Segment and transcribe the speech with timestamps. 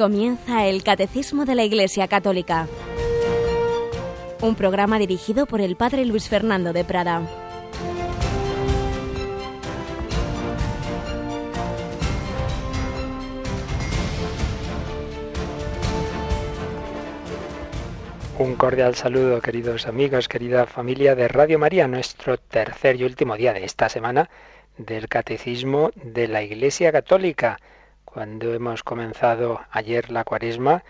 [0.00, 2.66] Comienza el Catecismo de la Iglesia Católica,
[4.40, 7.20] un programa dirigido por el Padre Luis Fernando de Prada.
[18.38, 23.52] Un cordial saludo, queridos amigos, querida familia de Radio María, nuestro tercer y último día
[23.52, 24.30] de esta semana
[24.78, 27.58] del Catecismo de la Iglesia Católica
[28.12, 30.82] cuando hemos comenzado ayer la cuaresma,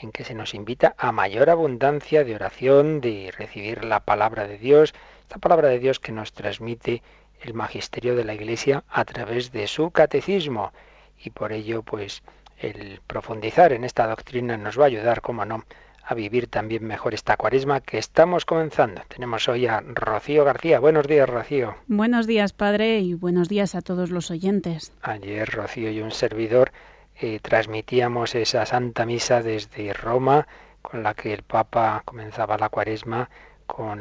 [0.00, 4.58] en que se nos invita a mayor abundancia de oración, de recibir la palabra de
[4.58, 7.02] Dios, esta palabra de Dios que nos transmite
[7.40, 10.72] el magisterio de la Iglesia a través de su catecismo.
[11.18, 12.22] Y por ello, pues,
[12.58, 15.64] el profundizar en esta doctrina nos va a ayudar, como no,
[16.08, 19.02] a vivir también mejor esta cuaresma que estamos comenzando.
[19.08, 20.80] Tenemos hoy a Rocío García.
[20.80, 21.76] Buenos días, Rocío.
[21.86, 24.90] Buenos días, padre, y buenos días a todos los oyentes.
[25.02, 26.72] Ayer Rocío y un servidor
[27.20, 30.48] eh, transmitíamos esa Santa Misa desde Roma,
[30.80, 33.28] con la que el Papa comenzaba la cuaresma
[33.66, 34.00] con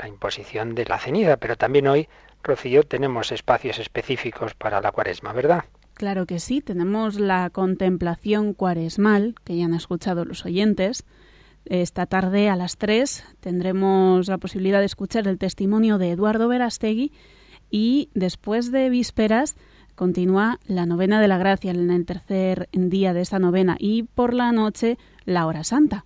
[0.00, 2.08] la imposición de la ceniza, pero también hoy,
[2.42, 5.62] Rocío, tenemos espacios específicos para la cuaresma, ¿verdad?
[5.94, 11.04] Claro que sí, tenemos la contemplación cuaresmal, que ya han escuchado los oyentes,
[11.66, 17.12] esta tarde a las 3 tendremos la posibilidad de escuchar el testimonio de Eduardo Verastegui
[17.70, 19.56] y después de vísperas
[19.94, 24.34] continúa la novena de la gracia en el tercer día de esta novena y por
[24.34, 26.04] la noche la hora santa.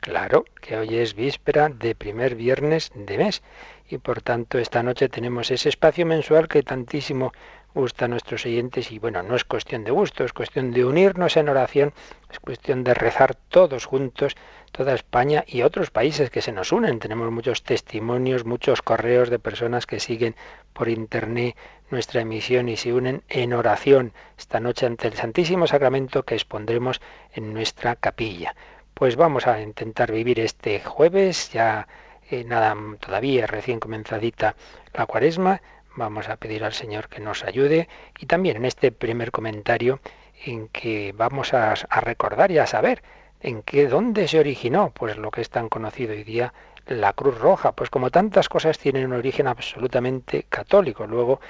[0.00, 3.42] Claro, que hoy es víspera de primer viernes de mes
[3.88, 7.32] y por tanto esta noche tenemos ese espacio mensual que tantísimo
[7.74, 11.36] gusta a nuestros oyentes y bueno, no es cuestión de gusto, es cuestión de unirnos
[11.36, 11.92] en oración,
[12.30, 14.34] es cuestión de rezar todos juntos,
[14.76, 16.98] toda España y otros países que se nos unen.
[16.98, 20.36] Tenemos muchos testimonios, muchos correos de personas que siguen
[20.72, 21.56] por internet
[21.90, 27.00] nuestra emisión y se unen en oración esta noche ante el Santísimo Sacramento que expondremos
[27.32, 28.54] en nuestra capilla.
[28.92, 31.86] Pues vamos a intentar vivir este jueves, ya
[32.30, 34.56] eh, nada todavía recién comenzadita
[34.92, 35.62] la cuaresma,
[35.96, 40.00] Vamos a pedir al Señor que nos ayude y también en este primer comentario
[40.44, 43.02] en que vamos a, recordar y a saber
[43.40, 46.52] en qué dónde se originó pues lo que es tan conocido hoy día
[46.86, 51.06] la Cruz Roja, pues como tantas cosas tienen un origen absolutamente católico.
[51.06, 51.40] Luego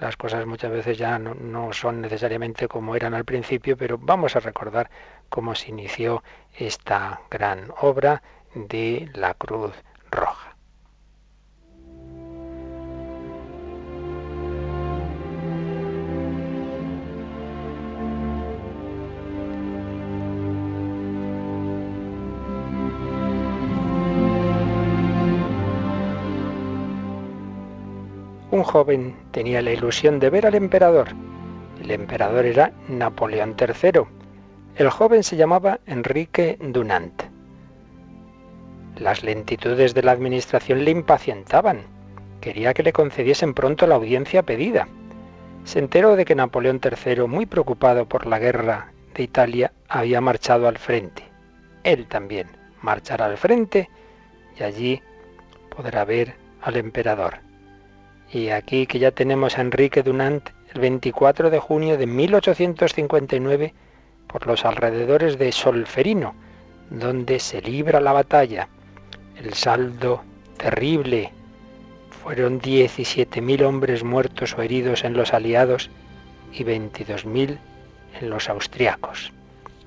[0.00, 4.36] las cosas muchas veces ya no, no, son necesariamente como eran al principio, pero vamos
[4.36, 4.90] a recordar
[5.28, 6.22] cómo se inició
[6.56, 8.22] esta gran obra
[8.54, 9.72] de la Cruz
[10.10, 10.49] Roja.
[28.60, 31.08] Un joven tenía la ilusión de ver al emperador.
[31.82, 34.02] El emperador era Napoleón III.
[34.76, 37.22] El joven se llamaba Enrique Dunant.
[38.98, 41.84] Las lentitudes de la administración le impacientaban.
[42.42, 44.88] Quería que le concediesen pronto la audiencia pedida.
[45.64, 50.68] Se enteró de que Napoleón III, muy preocupado por la guerra de Italia, había marchado
[50.68, 51.24] al frente.
[51.82, 52.48] Él también
[52.82, 53.88] marchará al frente
[54.58, 55.02] y allí
[55.74, 57.49] podrá ver al emperador.
[58.32, 63.74] Y aquí que ya tenemos a Enrique Dunant el 24 de junio de 1859
[64.28, 66.34] por los alrededores de Solferino,
[66.90, 68.68] donde se libra la batalla.
[69.36, 70.22] El saldo
[70.56, 71.32] terrible.
[72.22, 75.90] Fueron 17.000 hombres muertos o heridos en los aliados
[76.52, 77.58] y 22.000
[78.20, 79.32] en los austriacos.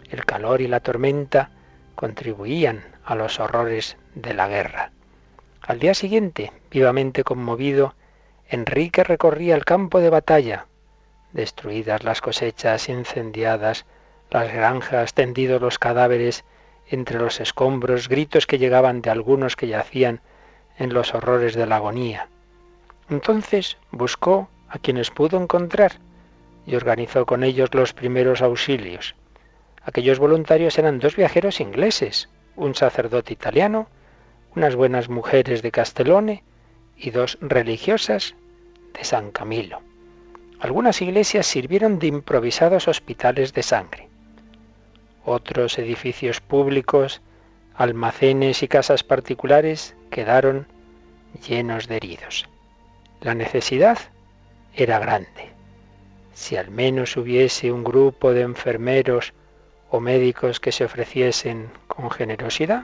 [0.10, 1.52] El calor y la tormenta
[1.96, 4.92] contribuían a los horrores de la guerra.
[5.62, 7.96] Al día siguiente, vivamente conmovido,
[8.53, 10.68] Enrique recorría el campo de batalla,
[11.31, 13.88] destruidas las cosechas, incendiadas
[14.30, 16.46] las granjas, tendidos los cadáveres
[16.88, 20.22] entre los escombros, gritos que llegaban de algunos que yacían
[20.77, 22.27] en los horrores de la agonía.
[23.10, 25.94] Entonces buscó a quienes pudo encontrar
[26.68, 29.16] y organizó con ellos los primeros auxilios.
[29.83, 33.88] Aquellos voluntarios eran dos viajeros ingleses, un sacerdote italiano,
[34.56, 36.44] unas buenas mujeres de Castellone
[36.95, 38.36] y dos religiosas
[38.94, 39.81] de San Camilo.
[40.60, 44.07] Algunas iglesias sirvieron de improvisados hospitales de sangre.
[45.25, 47.22] Otros edificios públicos,
[47.75, 50.68] almacenes y casas particulares quedaron
[51.48, 52.45] llenos de heridos.
[53.22, 53.98] La necesidad
[54.75, 55.51] era grande.
[56.34, 59.34] Si al menos hubiese un grupo de enfermeros
[59.89, 62.84] o médicos que se ofreciesen con generosidad,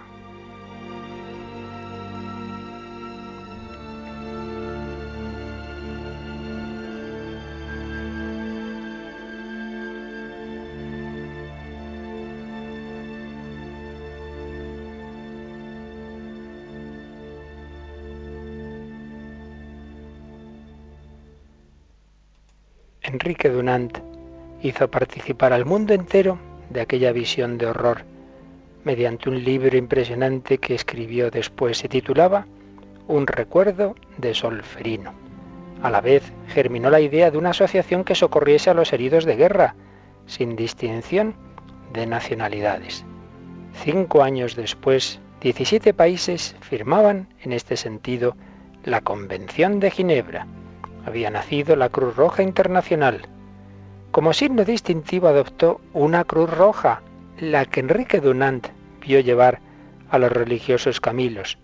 [23.12, 23.98] Enrique Dunant
[24.62, 26.38] hizo participar al mundo entero
[26.70, 28.04] de aquella visión de horror
[28.84, 31.80] mediante un libro impresionante que escribió después.
[31.80, 32.46] Se titulaba
[33.08, 35.14] Un recuerdo de Solferino.
[35.82, 39.38] A la vez germinó la idea de una asociación que socorriese a los heridos de
[39.38, 39.76] guerra,
[40.28, 41.34] sin distinción
[41.92, 43.06] de nacionalidades.
[43.74, 48.36] Cinco años después, 17 países firmaban en este sentido
[48.84, 50.46] la Convención de Ginebra.
[51.06, 53.28] Había nacido la Cruz Roja Internacional.
[54.12, 57.02] Como signo distintivo adoptó una cruz roja,
[57.40, 58.68] la que Enrique Dunant
[59.02, 59.60] vio llevar
[60.10, 61.58] a los religiosos camilos,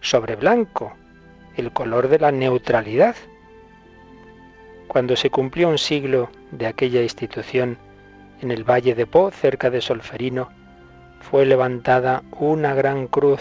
[0.00, 0.94] sobre blanco,
[1.56, 3.14] el color de la neutralidad.
[4.88, 7.78] Cuando se cumplió un siglo de aquella institución,
[8.40, 10.48] en el valle de Po, cerca de Solferino,
[11.20, 13.40] fue levantada una gran cruz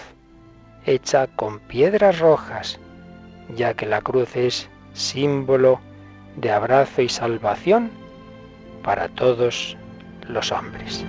[0.85, 2.79] hecha con piedras rojas,
[3.55, 5.79] ya que la cruz es símbolo
[6.35, 7.91] de abrazo y salvación
[8.83, 9.77] para todos
[10.27, 11.05] los hombres.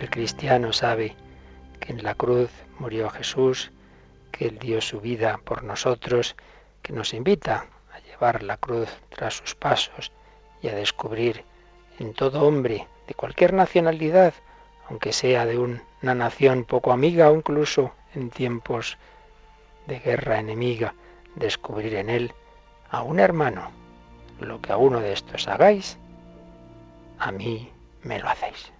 [0.00, 1.16] El cristiano sabe
[1.80, 3.72] que en la cruz murió Jesús,
[4.30, 6.36] que Él dio su vida por nosotros,
[6.82, 10.12] que nos invita a llevar la cruz tras sus pasos
[10.62, 11.44] y a descubrir
[11.98, 14.34] en todo hombre de cualquier nacionalidad,
[14.88, 15.58] aunque sea de
[16.02, 18.98] una nación poco amiga o incluso en tiempos
[19.86, 20.94] de guerra enemiga,
[21.34, 22.32] descubrir en él
[22.90, 23.70] a un hermano.
[24.40, 25.98] Lo que a uno de estos hagáis,
[27.18, 27.72] a mí
[28.02, 28.72] me lo hacéis.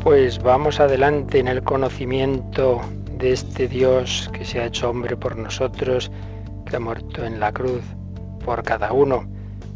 [0.00, 2.80] Pues vamos adelante en el conocimiento
[3.18, 6.10] de este Dios que se ha hecho hombre por nosotros,
[6.66, 7.82] que ha muerto en la cruz
[8.44, 9.24] por cada uno.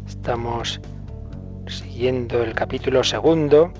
[0.07, 0.81] Estamos
[1.67, 3.71] siguiendo el capítulo segundo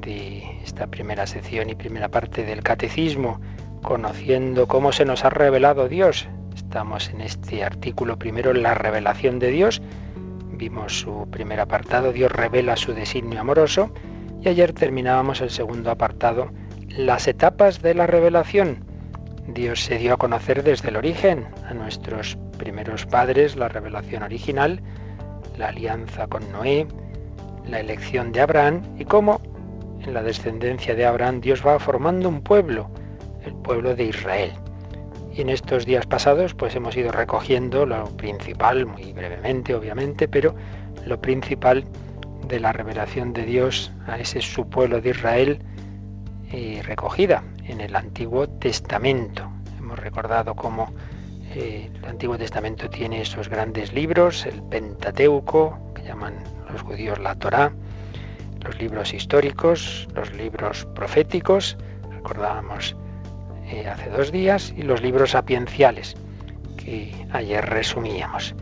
[0.00, 3.40] de esta primera sección y primera parte del catecismo,
[3.82, 6.28] conociendo cómo se nos ha revelado Dios.
[6.54, 9.80] Estamos en este artículo primero, la revelación de Dios.
[10.52, 13.90] Vimos su primer apartado, Dios revela su designio amoroso
[14.44, 16.50] y ayer terminábamos el segundo apartado,
[16.90, 18.84] las etapas de la revelación.
[19.48, 24.82] Dios se dio a conocer desde el origen a nuestros primeros padres, la revelación original,
[25.56, 26.86] la alianza con Noé,
[27.66, 29.40] la elección de Abraham y cómo
[30.02, 32.90] en la descendencia de Abraham Dios va formando un pueblo,
[33.46, 34.52] el pueblo de Israel.
[35.32, 40.54] Y en estos días pasados pues hemos ido recogiendo lo principal, muy brevemente obviamente, pero
[41.06, 41.86] lo principal
[42.48, 45.58] de la revelación de Dios a ese su pueblo de Israel
[46.50, 49.50] eh, recogida en el Antiguo Testamento.
[49.78, 50.92] Hemos recordado cómo
[51.54, 56.34] eh, el Antiguo Testamento tiene esos grandes libros, el Pentateuco, que llaman
[56.70, 57.72] los judíos la Torá,
[58.62, 61.76] los libros históricos, los libros proféticos,
[62.10, 62.96] recordábamos
[63.66, 66.16] eh, hace dos días, y los libros sapienciales,
[66.76, 68.54] que ayer resumíamos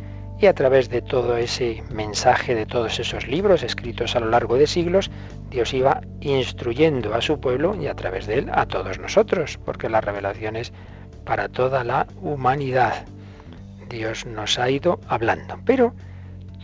[0.42, 4.56] y a través de todo ese mensaje, de todos esos libros escritos a lo largo
[4.56, 5.08] de siglos,
[5.50, 9.88] Dios iba instruyendo a su pueblo y a través de él a todos nosotros, porque
[9.88, 10.72] la revelación es
[11.24, 13.06] para toda la humanidad.
[13.88, 15.94] Dios nos ha ido hablando, pero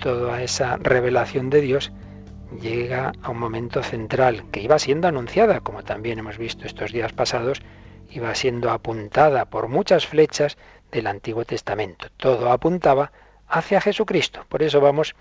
[0.02, 1.92] toda esa revelación de Dios
[2.60, 7.12] llega a un momento central que iba siendo anunciada, como también hemos visto estos días
[7.12, 7.62] pasados,
[8.10, 10.58] iba siendo apuntada por muchas flechas
[10.90, 12.08] del Antiguo Testamento.
[12.16, 13.12] Todo apuntaba
[13.48, 14.44] hacia Jesucristo.
[14.48, 15.14] Por eso vamos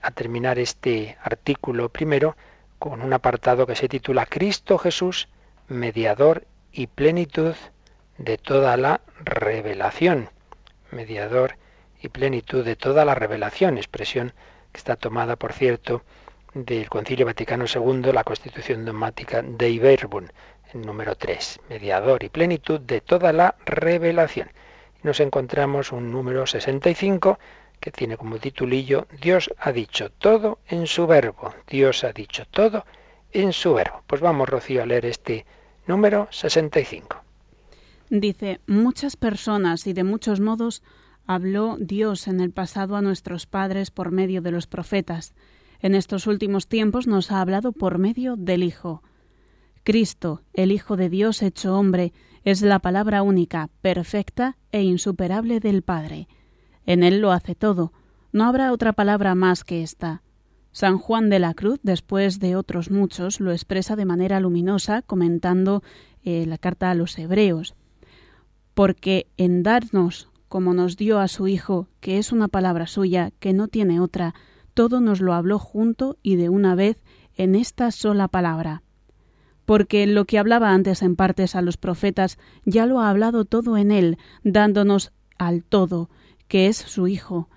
[0.00, 2.36] a terminar este artículo primero
[2.78, 5.28] con un apartado que se titula Cristo Jesús,
[5.68, 7.54] mediador y plenitud
[8.18, 10.28] de toda la revelación.
[10.90, 11.56] Mediador
[12.00, 14.32] y plenitud de toda la revelación, expresión
[14.72, 16.02] que está tomada, por cierto,
[16.52, 20.30] del Concilio Vaticano II, la Constitución dogmática de Iberbun,
[20.72, 24.50] en número 3, mediador y plenitud de toda la revelación.
[25.02, 27.38] Nos encontramos un número 65
[27.84, 31.52] que tiene como titulillo Dios ha dicho todo en su verbo.
[31.68, 32.86] Dios ha dicho todo
[33.30, 34.02] en su verbo.
[34.06, 35.44] Pues vamos, Rocío, a leer este
[35.86, 37.22] número 65.
[38.08, 40.82] Dice, muchas personas y de muchos modos
[41.26, 45.34] habló Dios en el pasado a nuestros padres por medio de los profetas.
[45.80, 49.02] En estos últimos tiempos nos ha hablado por medio del Hijo.
[49.82, 52.14] Cristo, el Hijo de Dios hecho hombre,
[52.44, 56.28] es la palabra única, perfecta e insuperable del Padre.
[56.86, 57.92] En Él lo hace todo.
[58.32, 60.22] No habrá otra palabra más que esta.
[60.72, 65.84] San Juan de la Cruz, después de otros muchos, lo expresa de manera luminosa comentando
[66.24, 67.74] eh, la carta a los hebreos.
[68.74, 73.52] Porque en darnos, como nos dio a su Hijo, que es una palabra suya, que
[73.52, 74.34] no tiene otra,
[74.74, 77.02] todo nos lo habló junto y de una vez
[77.36, 78.82] en esta sola palabra.
[79.64, 83.76] Porque lo que hablaba antes en partes a los profetas, ya lo ha hablado todo
[83.76, 86.10] en él, dándonos al todo,
[86.48, 87.48] que es su Hijo.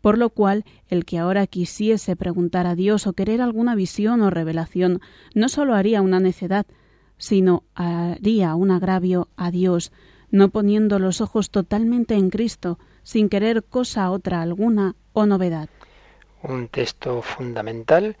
[0.00, 4.30] Por lo cual, el que ahora quisiese preguntar a Dios o querer alguna visión o
[4.30, 5.00] revelación,
[5.34, 6.66] no sólo haría una necedad,
[7.18, 9.92] sino haría un agravio a Dios,
[10.30, 15.68] no poniendo los ojos totalmente en Cristo, sin querer cosa otra alguna o novedad.
[16.42, 18.16] Un texto fundamental,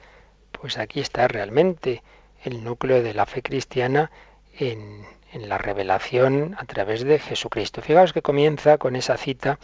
[0.50, 2.02] pues aquí está realmente
[2.42, 4.10] el núcleo de la fe cristiana
[4.58, 7.82] en, la revelación a través de Jesucristo.
[7.82, 9.58] Fijaos que comienza con esa cita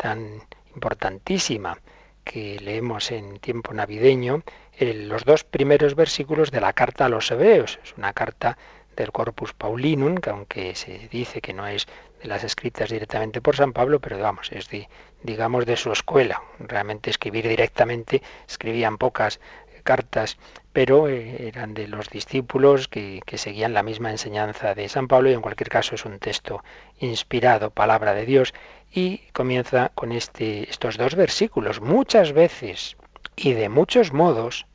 [0.00, 0.40] tan
[0.74, 1.78] importantísima
[2.24, 4.42] que leemos en tiempo navideño,
[4.78, 7.78] en los dos primeros versículos de la carta a los hebreos.
[7.84, 8.56] Es una carta
[8.96, 11.86] del Corpus Paulinum, que aunque se dice que no es
[12.22, 14.88] de las escritas directamente por San Pablo, pero vamos, es de,
[15.22, 16.42] digamos, de su escuela.
[16.58, 19.38] Realmente escribir directamente, escribían pocas
[19.82, 20.38] cartas,
[20.72, 25.30] pero eh, eran de los discípulos que, que, seguían la misma enseñanza de San Pablo
[25.30, 26.62] y en cualquier caso es un texto
[26.98, 28.52] inspirado, palabra de Dios,
[28.92, 31.80] y comienza con este, estos dos versículos.
[31.80, 32.96] Muchas veces
[33.36, 34.66] y de muchos modos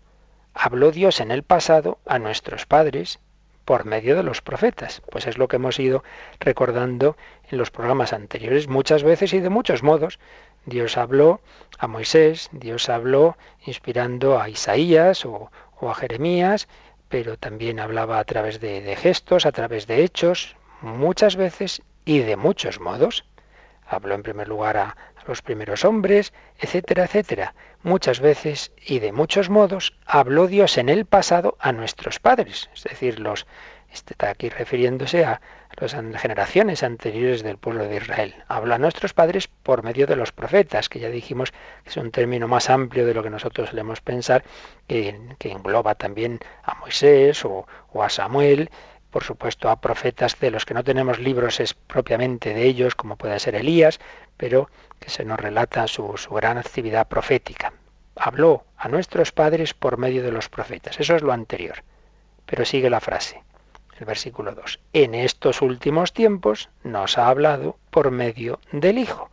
[0.54, 3.20] habló Dios en el pasado a nuestros padres
[3.66, 5.02] por medio de los profetas.
[5.12, 6.04] Pues es lo que hemos ido
[6.40, 7.18] recordando
[7.50, 8.68] en los programas anteriores.
[8.68, 10.20] Muchas veces y de muchos modos
[10.66, 11.42] Dios habló
[11.78, 16.68] a Moisés, Dios habló inspirando a Isaías o, a Jeremías,
[17.10, 22.20] pero también hablaba a través de, de gestos, a través de hechos, muchas veces y
[22.20, 23.26] de muchos modos.
[23.88, 24.96] Habló en primer lugar a,
[25.28, 27.56] los primeros hombres, etcétera, etcétera.
[27.82, 32.84] Muchas veces y de muchos modos habló Dios en el pasado a nuestros padres, es
[32.84, 33.48] decir, los
[33.96, 35.40] este está aquí refiriéndose a
[35.78, 38.36] las generaciones anteriores del pueblo de Israel.
[38.50, 42.12] Habla a nuestros padres por medio de los profetas, que ya dijimos que es un
[42.12, 44.44] término más amplio de lo que nosotros solemos pensar,
[44.88, 47.66] que, engloba también a Moisés o
[48.02, 48.70] a Samuel,
[49.16, 53.16] por supuesto a profetas de los que no tenemos libros es propiamente de ellos, como
[53.16, 54.02] puede ser Elías,
[54.36, 54.70] pero
[55.00, 57.72] que se nos relata su, gran actividad profética.
[58.18, 61.00] Habló a nuestros padres por medio de los profetas.
[61.00, 61.86] Eso es lo anterior.
[62.46, 63.42] Pero sigue la frase,
[63.98, 64.82] el versículo 2.
[64.92, 69.30] En estos últimos tiempos nos ha hablado por medio del Hijo.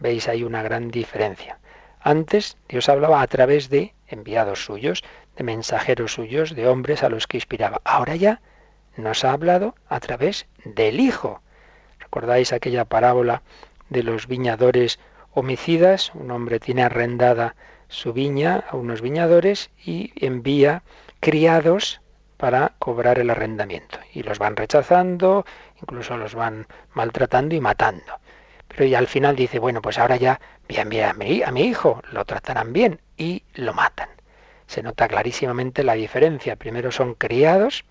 [0.00, 1.60] Veis, hay una gran diferencia.
[2.00, 5.04] Antes Dios hablaba a través de enviados suyos,
[5.36, 7.80] de mensajeros suyos, de hombres a los que inspiraba.
[7.84, 8.40] Ahora ya
[8.96, 11.40] nos ha hablado a través del Hijo.
[11.98, 13.42] ¿Recordáis aquella parábola
[13.90, 14.98] de los viñadores
[15.32, 16.12] homicidas?
[16.14, 17.56] Un hombre tiene arrendada
[17.88, 20.82] su viña a unos viñadores y envía
[21.20, 22.00] criados
[22.36, 23.98] para cobrar el arrendamiento.
[24.12, 25.44] Y los van rechazando,
[25.80, 28.18] incluso los van maltratando y matando.
[28.68, 31.62] Pero ya al final dice, bueno, pues ahora ya bien, bien a mi, a mi
[31.62, 34.08] hijo, lo tratarán bien y lo matan.
[34.66, 36.56] Se nota clarísimamente la diferencia.
[36.56, 37.84] Primero son criados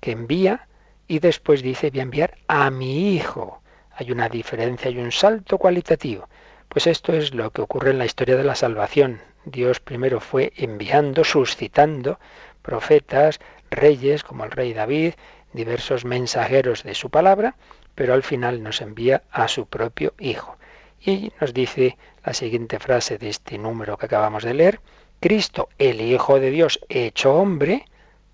[0.00, 0.68] que envía
[1.06, 3.62] y después dice voy a enviar a mi hijo.
[3.92, 6.28] Hay una diferencia, hay un salto cualitativo.
[6.68, 9.20] Pues esto es lo que ocurre en la historia de la salvación.
[9.44, 12.18] Dios primero fue enviando, suscitando
[12.62, 13.40] profetas,
[13.70, 15.14] reyes como el rey David,
[15.52, 17.56] diversos mensajeros de su palabra,
[17.94, 20.56] pero al final nos envía a su propio Hijo.
[21.04, 24.80] Y nos dice la siguiente frase de este número que acabamos de leer,
[25.18, 27.86] Cristo, el Hijo de Dios hecho hombre,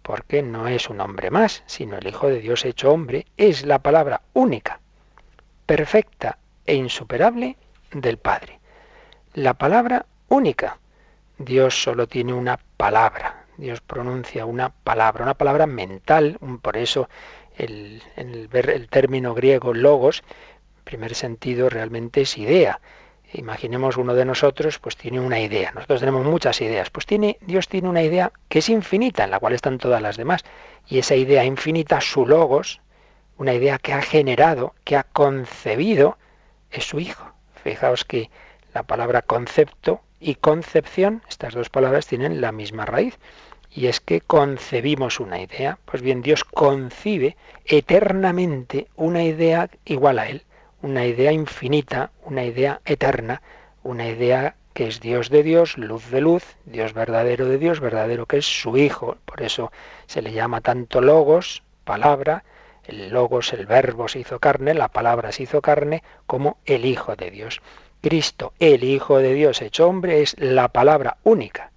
[0.07, 3.81] porque no es un hombre más, sino el Hijo de Dios hecho hombre, es la
[3.81, 4.79] palabra única,
[5.67, 7.57] perfecta e insuperable
[7.91, 8.61] del Padre.
[9.35, 10.79] La palabra única.
[11.39, 13.47] Dios solo tiene una palabra.
[13.57, 17.09] Dios pronuncia una palabra, una palabra mental, por eso
[17.57, 20.23] el, el, término griego logos,
[20.79, 22.81] en primer sentido, realmente es idea.
[23.33, 25.73] Imaginemos uno de nosotros, pues tiene una idea.
[25.73, 26.91] Nosotros tenemos muchas ideas.
[26.91, 30.17] Pues tiene, Dios tiene una idea que es infinita, en la cual están todas las
[30.17, 30.45] demás.
[30.87, 32.81] Y esa idea infinita, su logos,
[33.37, 36.19] una idea que ha generado, que ha concebido,
[36.71, 37.33] es su Hijo.
[37.63, 38.31] Fijaos que
[38.73, 43.19] la palabra concepto y concepción, estas dos palabras tienen la misma raíz.
[43.71, 45.79] Y es que concebimos una idea.
[45.85, 50.46] Pues bien, Dios concibe eternamente una idea igual a Él
[50.83, 53.43] una idea infinita, una idea eterna,
[53.83, 58.27] una idea que es Dios de Dios, luz de luz, Dios verdadero de Dios, verdadero
[58.27, 59.17] que es su Hijo.
[59.25, 59.73] Por eso
[60.07, 62.45] se le llama tanto logos, palabra,
[62.85, 67.17] el logos, el verbo se hizo carne, la palabra se hizo carne, como el Hijo
[67.17, 67.63] de Dios.
[68.03, 71.73] Cristo, el Hijo de Dios hecho hombre, es la palabra única,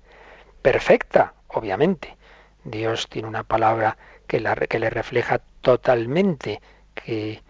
[0.62, 2.18] perfecta, obviamente.
[2.66, 6.62] Dios tiene una palabra que, la, que le refleja totalmente,
[6.94, 7.42] que,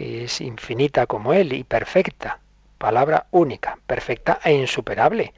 [0.00, 2.40] que es infinita como Él y perfecta,
[2.78, 5.34] palabra única, perfecta e insuperable,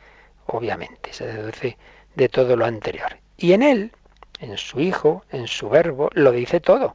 [0.47, 1.77] obviamente, se deduce
[2.15, 3.17] de todo lo anterior.
[3.37, 3.91] Y en él,
[4.39, 6.95] en su Hijo, en su Verbo, lo dice todo.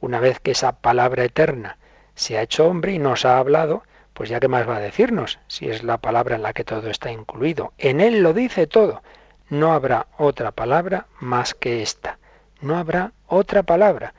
[0.00, 1.76] Una vez que esa palabra eterna
[2.14, 3.82] se ha hecho hombre y nos ha hablado,
[4.14, 6.88] pues ya qué más va a decirnos, si es la palabra en la que todo
[6.88, 7.74] está incluido.
[7.76, 9.02] En él lo dice todo.
[9.50, 12.16] No habrá otra palabra más que esta.
[12.62, 14.14] No habrá otra palabra.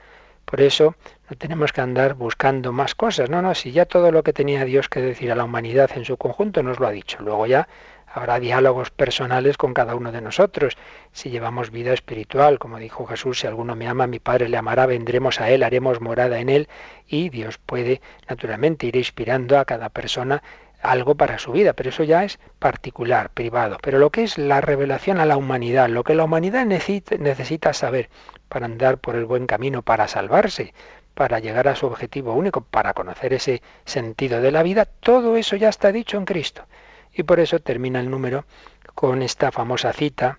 [0.45, 0.95] Por eso
[1.29, 3.29] no tenemos que andar buscando más cosas.
[3.29, 6.05] No, no, si ya todo lo que tenía Dios que decir a la humanidad en
[6.05, 7.17] su conjunto nos lo ha dicho.
[7.21, 7.67] Luego ya
[8.15, 10.77] habrá diálogos personales con cada uno de nosotros.
[11.11, 14.85] Si llevamos vida espiritual, como dijo Jesús, si alguno me ama, mi Padre le amará,
[14.85, 16.69] vendremos a Él, haremos morada en Él
[17.07, 20.43] y Dios puede naturalmente ir inspirando a cada persona
[20.91, 23.77] algo para su vida, pero eso ya es particular, privado.
[23.81, 28.09] Pero lo que es la revelación a la humanidad, lo que la humanidad necesita, saber
[28.49, 30.73] para andar por el buen camino, para salvarse,
[31.13, 35.55] para llegar a su objetivo único, para conocer ese sentido de la vida, todo eso
[35.55, 36.65] ya está dicho en Cristo.
[37.13, 38.45] Y por eso termina el número
[38.93, 40.37] con esta famosa cita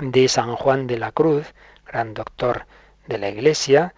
[0.00, 1.54] de San Juan de la Cruz,
[1.86, 2.66] gran doctor
[3.06, 3.94] de la Iglesia,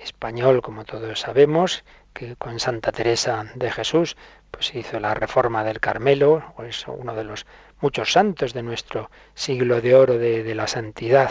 [0.00, 1.84] español como todos sabemos,
[2.18, 4.16] que con Santa Teresa de Jesús
[4.50, 7.46] pues hizo la reforma del Carmelo, es uno de los
[7.80, 11.30] muchos santos de nuestro siglo de oro de, de la santidad.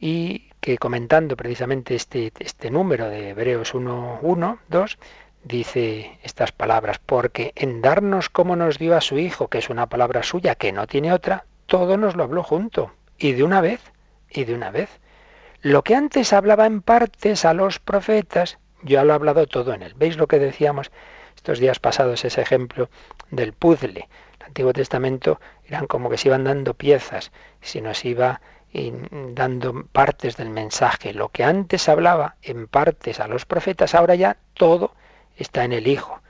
[0.00, 4.98] Y que comentando precisamente este, este número de Hebreos 1, 1, 2,
[5.44, 9.88] dice estas palabras, porque en darnos como nos dio a su Hijo, que es una
[9.88, 13.82] palabra suya que no tiene otra, todo nos lo habló junto, y de una vez,
[14.30, 14.88] y de una vez.
[15.60, 19.82] Lo que antes hablaba en partes a los profetas, ya lo ha hablado todo en
[19.82, 19.94] él.
[19.96, 20.90] ¿Veis lo que decíamos
[21.36, 22.88] estos días pasados, ese ejemplo
[23.30, 24.08] del puzzle?
[24.40, 28.40] El Antiguo Testamento eran como que se iban dando piezas, si nos iba
[29.12, 31.14] dando partes del mensaje.
[31.14, 34.94] Lo que antes hablaba en partes a los profetas, ahora ya todo
[35.36, 36.20] está en el Hijo.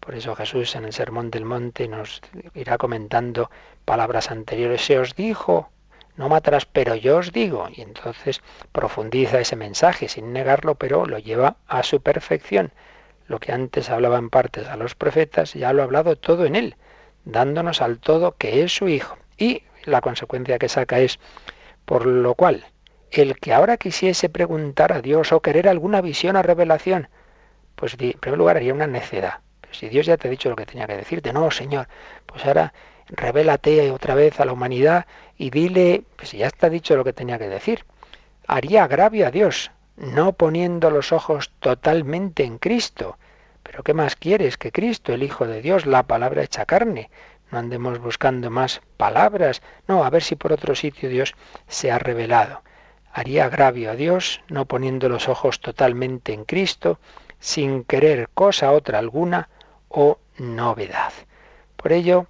[0.00, 2.20] Por eso Jesús en el Sermón del Monte nos
[2.54, 3.50] irá comentando
[3.84, 4.84] palabras anteriores.
[4.84, 5.70] Se os dijo,
[6.16, 7.68] no matarás, pero yo os digo.
[7.74, 12.72] Y entonces profundiza ese mensaje sin negarlo, pero lo lleva a su perfección.
[13.26, 16.56] Lo que antes hablaba en partes a los profetas, ya lo ha hablado todo en
[16.56, 16.76] él,
[17.24, 19.18] dándonos al todo que es su Hijo.
[19.36, 21.18] Y la consecuencia que saca es
[21.84, 22.66] por lo cual,
[23.10, 27.08] el que ahora quisiese preguntar a Dios o querer alguna visión o revelación,
[27.74, 29.40] pues en primer lugar haría una necedad.
[29.70, 31.88] Si Dios ya te ha dicho lo que tenía que decirte, no, Señor,
[32.24, 32.72] pues ahora
[33.08, 35.06] revélate otra vez a la humanidad
[35.38, 37.84] y dile, pues ya está dicho lo que tenía que decir.
[38.46, 43.18] Haría agravio a Dios, no poniendo los ojos totalmente en Cristo.
[43.62, 47.10] Pero ¿qué más quieres que Cristo, el Hijo de Dios, la palabra hecha carne?
[47.50, 49.62] No andemos buscando más palabras.
[49.88, 51.34] No, a ver si por otro sitio Dios
[51.66, 52.62] se ha revelado.
[53.12, 56.98] Haría agravio a Dios no poniendo los ojos totalmente en Cristo,
[57.38, 59.48] sin querer cosa otra alguna
[59.88, 61.12] o novedad.
[61.76, 62.26] Por ello,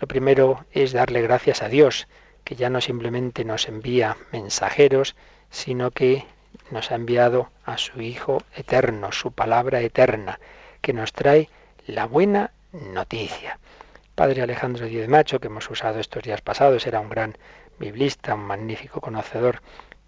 [0.00, 2.06] lo primero es darle gracias a Dios,
[2.44, 5.16] que ya no simplemente nos envía mensajeros,
[5.50, 6.24] sino que
[6.70, 10.38] nos ha enviado a su Hijo eterno, su palabra eterna,
[10.80, 11.48] que nos trae
[11.86, 13.58] la buena noticia.
[14.14, 17.36] Padre Alejandro Díez Macho, que hemos usado estos días pasados, era un gran
[17.78, 19.60] biblista, un magnífico conocedor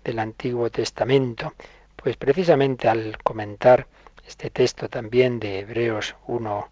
[0.05, 1.55] del Antiguo Testamento.
[1.97, 3.87] Pues precisamente al comentar
[4.27, 6.71] este texto también de Hebreos 1,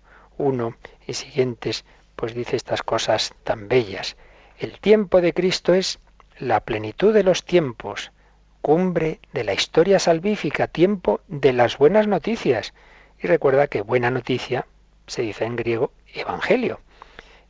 [1.07, 1.85] y siguientes,
[2.17, 4.17] pues dice estas cosas tan bellas.
[4.59, 5.99] El tiempo de Cristo es
[6.39, 8.13] la plenitud de los tiempos,
[8.63, 12.73] cumbre de la historia salvífica, tiempo de las buenas noticias.
[13.21, 14.67] Y recuerda que buena noticia
[15.07, 16.81] se dice en griego evangelio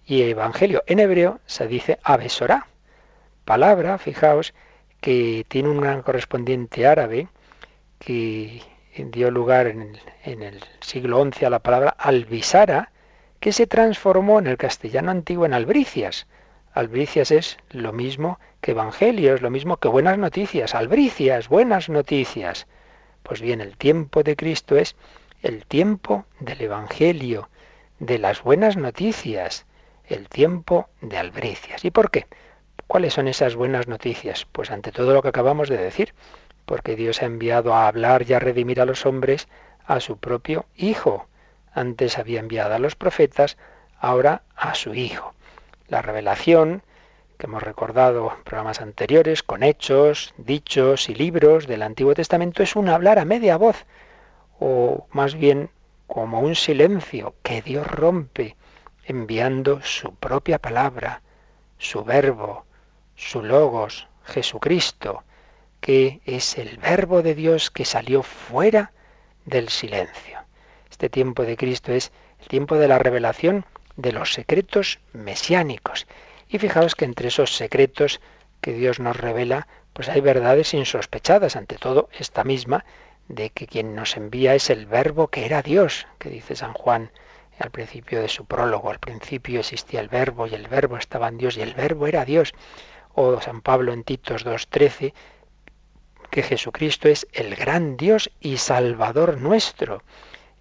[0.06, 2.66] y evangelio en hebreo se dice abesorá.
[3.44, 4.54] Palabra, fijaos,
[5.00, 7.28] que tiene un gran correspondiente árabe
[7.98, 8.62] que
[8.96, 12.90] dio lugar en el, siglo XI a la palabra albisara,
[13.40, 16.26] que se transformó en el castellano antiguo en albricias.
[16.74, 20.74] Albricias es lo mismo que evangelio, es lo mismo que buenas noticias.
[20.74, 22.66] Albricias, buenas noticias.
[23.22, 24.96] Pues bien, el tiempo de Cristo es
[25.42, 27.48] el tiempo del evangelio,
[28.00, 29.66] de las buenas noticias
[30.06, 31.84] el tiempo de albricias.
[31.84, 32.26] ¿Y por qué?
[32.88, 34.44] ¿Cuáles son esas buenas noticias?
[34.50, 36.12] Pues ante todo lo que acabamos de decir,
[36.66, 39.46] porque Dios ha enviado a hablar y a redimir a los hombres
[39.87, 41.28] a su propio Hijo,
[41.72, 43.56] Antes había enviado a los profetas,
[44.00, 45.33] ahora a su Hijo.
[45.86, 46.82] La revelación,
[47.36, 52.74] que hemos recordado en programas anteriores, con hechos, dichos y libros del Antiguo Testamento, es
[52.74, 53.84] un hablar a media voz,
[54.58, 55.70] o más bien
[56.06, 58.56] como un silencio que Dios rompe
[59.04, 61.22] enviando su propia palabra,
[61.76, 62.64] su verbo,
[63.14, 65.22] su logos, Jesucristo,
[65.80, 68.92] que es el verbo de Dios que salió fuera
[69.44, 70.38] del silencio.
[70.90, 73.66] Este tiempo de Cristo es el tiempo de la revelación
[73.96, 76.07] de los secretos mesiánicos.
[76.48, 78.20] Y fijaos que entre esos secretos
[78.61, 82.85] que Dios nos revela, pues hay verdades insospechadas, ante todo esta misma,
[83.28, 87.11] de que quien nos envía es el verbo que era Dios, que dice San Juan
[87.59, 88.90] al principio de su prólogo.
[88.90, 92.24] Al principio existía el verbo y el verbo estaba en Dios y el verbo era
[92.24, 92.52] Dios.
[93.14, 95.14] O San Pablo en Titos 2.13,
[96.30, 100.02] que Jesucristo es el gran Dios y Salvador nuestro.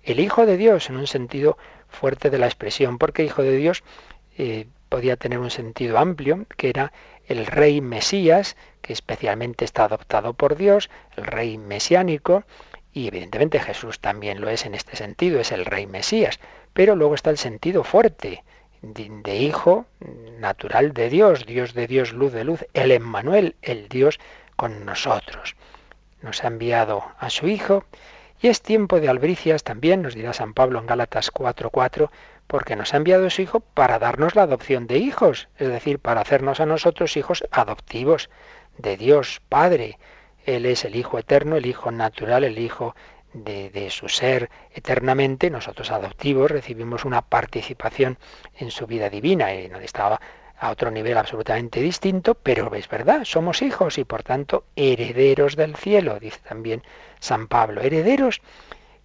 [0.04, 1.58] El Hijo de Dios en un sentido
[1.94, 3.84] fuerte de la expresión, porque Hijo de Dios
[4.38, 6.92] eh, podía tener un sentido amplio, que era
[7.28, 12.44] el Rey Mesías, que especialmente está adoptado por Dios, el Rey mesiánico,
[12.92, 16.40] y evidentemente Jesús también lo es en este sentido, es el Rey Mesías,
[16.74, 18.44] pero luego está el sentido fuerte
[18.84, 19.86] de, hijo
[20.40, 24.20] natural de Dios, Dios de Dios, luz de luz, el Emmanuel, el Dios
[24.56, 25.56] con nosotros.
[26.22, 27.86] Nos ha enviado a su Hijo
[28.44, 32.12] y es tiempo de albricias también, nos dirá San Pablo en Gálatas 4:4,
[32.46, 36.20] porque nos ha enviado su Hijo para darnos la adopción de hijos, es decir, para
[36.20, 38.30] hacernos a nosotros hijos adoptivos
[38.78, 39.98] de Dios Padre.
[40.46, 42.98] Él es el Hijo eterno, el Hijo natural, el Hijo
[43.34, 48.18] de, su ser eternamente, nosotros adoptivos recibimos una participación
[48.58, 50.20] en su vida divina y no estaba
[50.64, 55.76] a otro nivel absolutamente distinto, pero es verdad, somos hijos y por tanto herederos del
[55.76, 56.84] cielo, dice también
[57.20, 58.42] San Pablo, herederos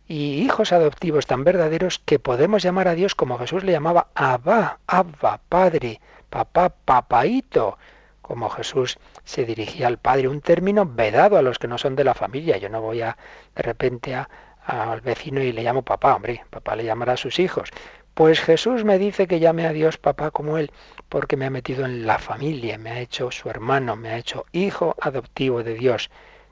[0.06, 4.78] y hijos adoptivos tan verdaderos que podemos llamar a Dios como Jesús le llamaba Abba,
[4.86, 7.76] Abba, Padre, papá, papaito,
[8.22, 12.04] como Jesús se dirigía al Padre, un término vedado a los que no son de
[12.04, 12.58] la familia.
[12.58, 13.16] Yo no voy a
[13.56, 14.28] de repente a,
[14.64, 17.70] al vecino y le llamo papá, hombre, papá le llamará a sus hijos.
[18.18, 20.72] Pues Jesús me dice que llame a Dios papá como él,
[21.08, 24.44] porque me ha metido en la familia, me ha hecho su hermano, me ha hecho
[24.50, 26.10] hijo adoptivo de Dios.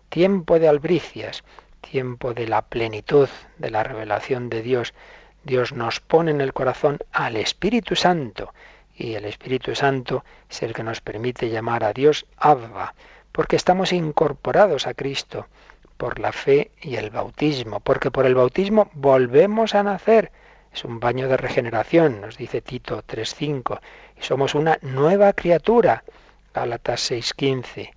[0.08, 1.42] Tiempo de albricias,
[1.80, 4.94] tiempo de la plenitud de la revelación de Dios.
[5.42, 8.54] Dios nos pone en el corazón al Espíritu Santo
[8.94, 12.94] y el Espíritu Santo es el que nos permite llamar a Dios Abba,
[13.32, 15.48] porque estamos incorporados a Cristo
[15.96, 20.30] por la fe y el bautismo, porque por el bautismo volvemos a nacer.
[20.76, 23.80] Es un baño de regeneración, nos dice Tito 3.5,
[24.20, 26.04] y somos una nueva criatura,
[26.52, 27.94] Gálatas 6.15.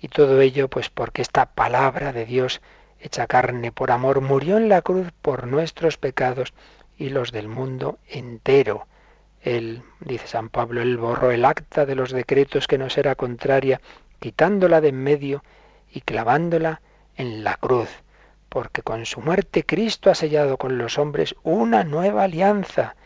[0.00, 2.60] Y todo ello pues porque esta palabra de Dios
[2.98, 6.52] hecha carne por amor murió en la cruz por nuestros pecados
[6.98, 8.88] y los del mundo entero.
[9.40, 13.80] Él, dice San Pablo, él borró el acta de los decretos que nos era contraria,
[14.18, 15.44] quitándola de en medio
[15.92, 16.80] y clavándola
[17.16, 17.88] en la cruz,
[18.56, 22.96] porque con su muerte Cristo ha sellado con los hombres una nueva alianza,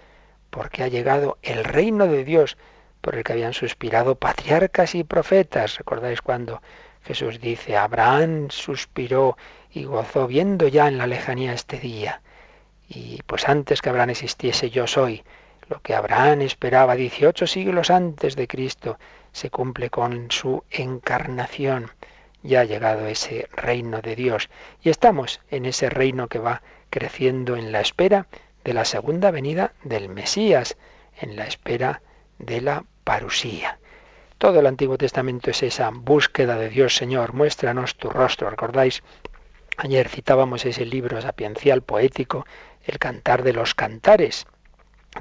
[0.49, 2.57] porque ha llegado el reino de Dios,
[3.01, 5.79] por el que habían suspirado patriarcas y profetas.
[5.79, 6.63] ¿Recordáis cuando
[7.03, 9.37] Jesús dice, Abraham suspiró
[9.73, 12.23] y gozó viendo ya en la lejanía este día?
[12.89, 15.25] Y pues antes que Abraham existiese yo soy,
[15.69, 19.01] lo que Abraham esperaba 18 siglos antes de Cristo
[19.33, 21.91] se cumple con su encarnación.
[22.43, 24.49] Ya ha llegado ese reino de Dios
[24.83, 28.27] y estamos en ese reino que va creciendo en la espera
[28.65, 30.77] de la segunda venida del Mesías,
[31.21, 32.03] en la espera
[32.39, 33.79] de la parusía.
[34.39, 38.49] Todo el Antiguo Testamento es esa búsqueda de Dios, Señor, muéstranos tu rostro.
[38.49, 39.03] ¿Recordáis?
[39.77, 42.47] Ayer citábamos ese libro sapiencial poético,
[42.85, 44.47] El Cantar de los Cantares,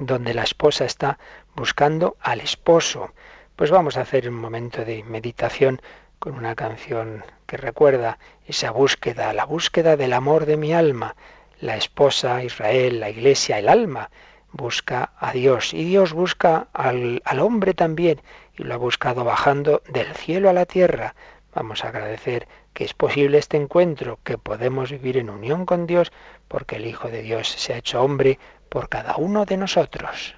[0.00, 1.18] donde la esposa está
[1.54, 3.12] buscando al esposo.
[3.56, 5.82] Pues vamos a hacer un momento de meditación
[6.20, 11.16] con una canción que recuerda esa búsqueda, la búsqueda del amor de mi alma.
[11.60, 14.10] La esposa, Israel, la iglesia, el alma
[14.52, 18.20] busca a Dios y Dios busca al, al hombre también
[18.56, 21.14] y lo ha buscado bajando del cielo a la tierra.
[21.54, 26.12] Vamos a agradecer que es posible este encuentro, que podemos vivir en unión con Dios
[26.48, 30.34] porque el Hijo de Dios se ha hecho hombre por cada uno de nosotros.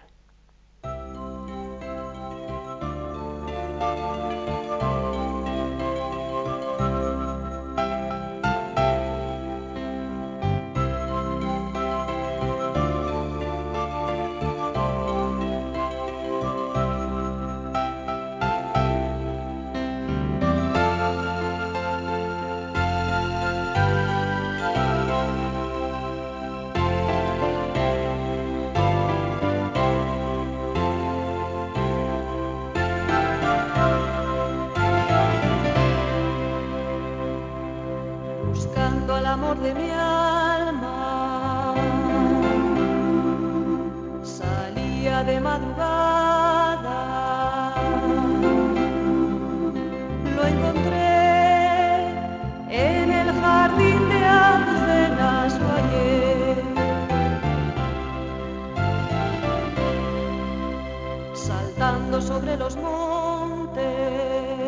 [39.62, 41.74] De mi alma.
[44.24, 47.00] Salía de madrugada,
[50.36, 51.06] lo encontré
[52.70, 56.56] en el jardín de azucenas, lo hallé.
[61.34, 63.84] Saltando sobre los montes,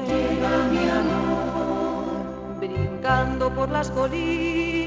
[0.09, 4.83] llega mi amor, brincando por las colinas,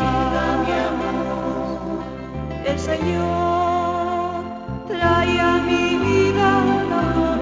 [0.00, 2.04] llega mi amor,
[2.64, 4.44] el Señor
[4.88, 6.48] trae a mi vida
[6.90, 7.35] la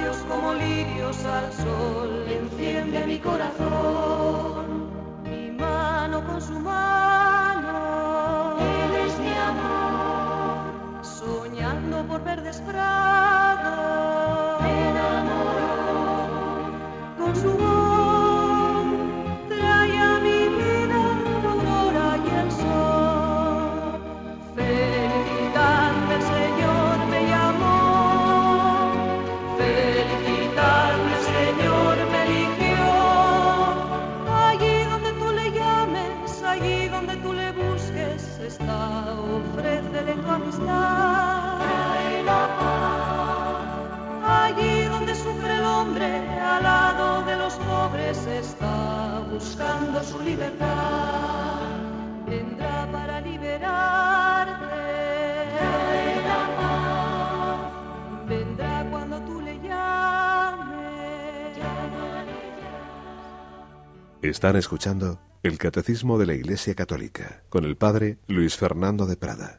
[0.00, 4.90] labios como lirios al sol, enciende mi corazón.
[5.24, 14.62] Mi mano con su mano, Él es mi amor, soñando por verdes prados.
[14.62, 16.28] me enamoró,
[17.18, 17.69] Con su voz
[64.30, 69.58] Están escuchando el Catecismo de la Iglesia Católica con el Padre Luis Fernando de Prada.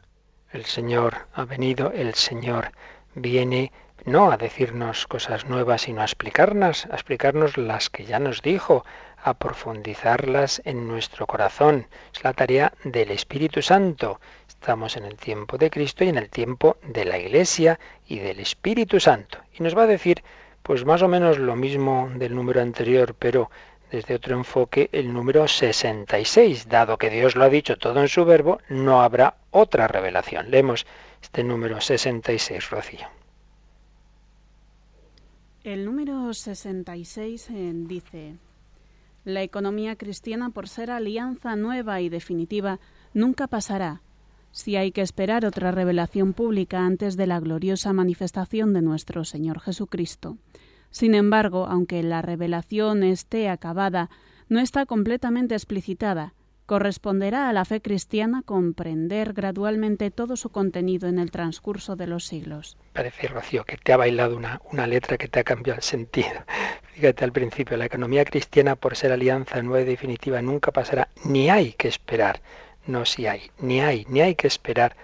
[0.50, 2.72] El Señor ha venido, el Señor
[3.14, 3.70] viene
[4.06, 8.82] no a decirnos cosas nuevas, sino a explicarnos, a explicarnos las que ya nos dijo,
[9.22, 11.86] a profundizarlas en nuestro corazón.
[12.14, 14.20] Es la tarea del Espíritu Santo.
[14.48, 18.40] Estamos en el tiempo de Cristo y en el tiempo de la Iglesia y del
[18.40, 19.36] Espíritu Santo.
[19.52, 20.24] Y nos va a decir,
[20.62, 23.50] pues más o menos lo mismo del número anterior, pero
[23.92, 26.66] desde otro enfoque, el número 66.
[26.68, 30.50] Dado que Dios lo ha dicho todo en su verbo, no habrá otra revelación.
[30.50, 30.86] Leemos
[31.20, 33.06] este número 66, Rocío.
[35.62, 38.36] El número 66 eh, dice,
[39.24, 42.80] La economía cristiana, por ser alianza nueva y definitiva,
[43.12, 44.00] nunca pasará.
[44.52, 49.60] Si hay que esperar otra revelación pública antes de la gloriosa manifestación de nuestro Señor
[49.60, 50.38] Jesucristo.
[50.92, 54.10] Sin embargo, aunque la revelación esté acabada,
[54.48, 56.34] no está completamente explicitada.
[56.66, 62.26] Corresponderá a la fe cristiana comprender gradualmente todo su contenido en el transcurso de los
[62.26, 62.76] siglos.
[62.92, 66.44] Parece, Rocío, que te ha bailado una, letra que te ha cambiado el sentido.
[66.94, 71.48] Fíjate al principio, la economía cristiana, por ser alianza nueva y definitiva, nunca pasará, ni
[71.48, 72.42] hay que esperar,
[72.86, 74.94] no si hay, ni hay, ni hay que esperar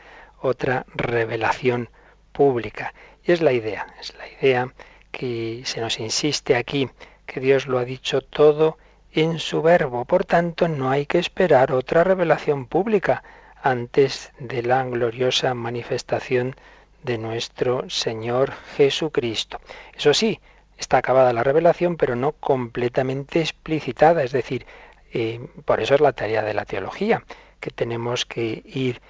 [0.40, 1.88] otra revelación
[2.33, 2.92] pública.
[3.24, 4.72] Y es la idea, es la idea
[5.11, 6.88] que se nos insiste aquí,
[7.27, 8.79] que Dios lo ha dicho todo
[9.12, 10.05] en su verbo.
[10.05, 13.23] Por tanto, no hay que esperar otra revelación pública
[13.62, 16.55] antes de la gloriosa manifestación
[17.03, 19.61] de nuestro Señor Jesucristo.
[19.97, 20.40] Eso sí,
[20.79, 24.66] está acabada la revelación, pero no completamente explicitada, es decir,
[25.12, 27.25] eh, por eso es la tarea de la teología,
[27.61, 29.01] que tenemos que ir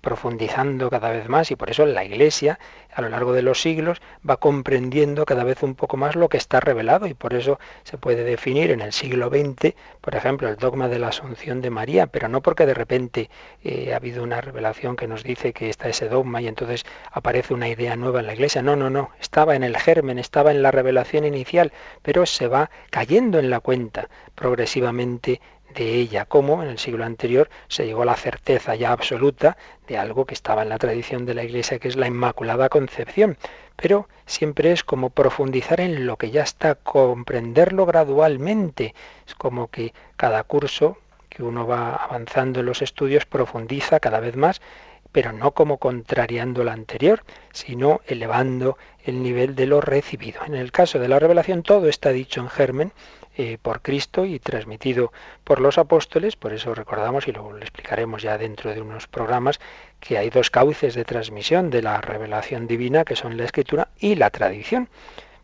[0.00, 2.58] profundizando cada vez más y por eso la Iglesia
[2.92, 6.36] a lo largo de los siglos va comprendiendo cada vez un poco más lo que
[6.36, 10.56] está revelado y por eso se puede definir en el siglo XX, por ejemplo, el
[10.56, 13.30] dogma de la Asunción de María, pero no porque de repente
[13.62, 17.54] eh, ha habido una revelación que nos dice que está ese dogma y entonces aparece
[17.54, 18.62] una idea nueva en la Iglesia.
[18.62, 22.70] No, no, no, estaba en el germen, estaba en la revelación inicial, pero se va
[22.90, 25.40] cayendo en la cuenta progresivamente
[25.74, 29.56] de ella, como en el siglo anterior se llegó a la certeza ya absoluta
[29.86, 33.36] de algo que estaba en la tradición de la Iglesia, que es la Inmaculada Concepción.
[33.76, 38.94] Pero siempre es como profundizar en lo que ya está, comprenderlo gradualmente.
[39.26, 44.36] Es como que cada curso que uno va avanzando en los estudios profundiza cada vez
[44.36, 44.60] más
[45.12, 50.44] pero no como contrariando lo anterior, sino elevando el nivel de lo recibido.
[50.44, 52.92] En el caso de la revelación todo está dicho en germen
[53.36, 55.12] eh, por Cristo y transmitido
[55.44, 59.60] por los apóstoles, por eso recordamos y lo explicaremos ya dentro de unos programas
[60.00, 64.16] que hay dos cauces de transmisión de la revelación divina que son la escritura y
[64.16, 64.88] la tradición.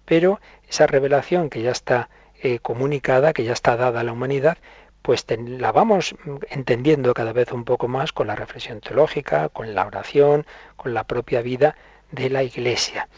[0.04, 2.08] Pero esa revelación que ya está
[2.42, 4.58] eh, comunicada, que ya está dada a la humanidad,
[5.02, 6.16] pues la vamos
[6.50, 10.44] entendiendo cada vez un poco más con la reflexión teológica, con la oración,
[10.76, 11.76] con la propia vida
[12.10, 13.08] de la Iglesia.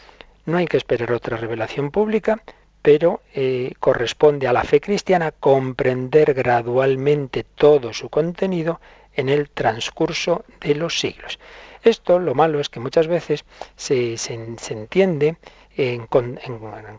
[0.45, 2.41] No hay que esperar otra revelación pública,
[2.81, 8.79] pero eh, corresponde a la fe cristiana comprender gradualmente todo su contenido
[9.13, 11.39] en el transcurso de los siglos.
[11.83, 15.37] Esto lo malo es que muchas veces se, se, se entiende
[15.79, 16.07] en,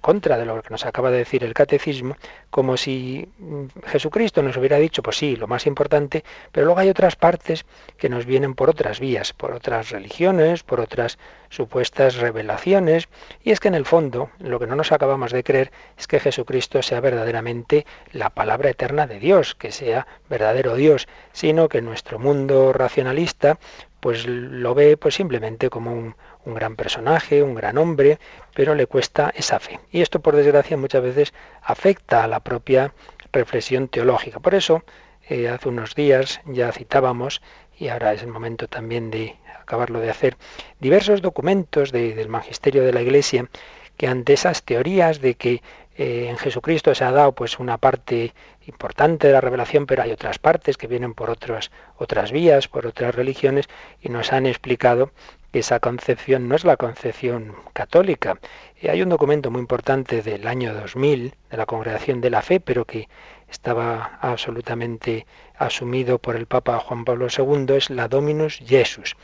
[0.01, 2.17] contra de lo que nos acaba de decir el catecismo,
[2.49, 6.89] como si mm, Jesucristo nos hubiera dicho, pues sí, lo más importante, pero luego hay
[6.89, 7.67] otras partes
[7.99, 11.19] que nos vienen por otras vías, por otras religiones, por otras
[11.51, 13.09] supuestas revelaciones,
[13.45, 16.21] y es que en el fondo lo que no nos acabamos de creer es que
[16.21, 22.19] Jesucristo sea verdaderamente la palabra eterna de Dios, que sea verdadero Dios, sino que nuestro
[22.19, 23.59] mundo racionalista
[24.01, 28.19] pues lo ve pues simplemente como un, un gran personaje, un gran hombre,
[28.55, 29.79] pero le cuesta esa fe.
[29.91, 32.93] Y esto, por desgracia, muchas veces afecta a la propia
[33.33, 34.41] reflexión teológica.
[34.41, 34.83] Por eso,
[35.29, 37.43] eh, hace unos días ya citábamos,
[37.79, 40.37] y ahora es el momento también de acabarlo de hacer,
[40.81, 43.49] diversos documentos del magisterio de la Iglesia
[43.97, 45.63] que ante esas teorías de que
[46.01, 48.33] eh, en Jesucristo se ha dado pues una parte
[48.67, 52.87] importante de la revelación, pero hay otras partes que vienen por otras otras vías, por
[52.87, 53.69] otras religiones
[54.01, 55.11] y nos han explicado
[55.53, 58.39] esa concepción no es la concepción católica.
[58.81, 62.61] Y hay un documento muy importante del año 2000 de la Congregación de la Fe,
[62.61, 63.09] pero que
[63.51, 65.27] estaba absolutamente
[65.59, 69.17] asumido por el Papa Juan Pablo II, es la Dominus Jesus.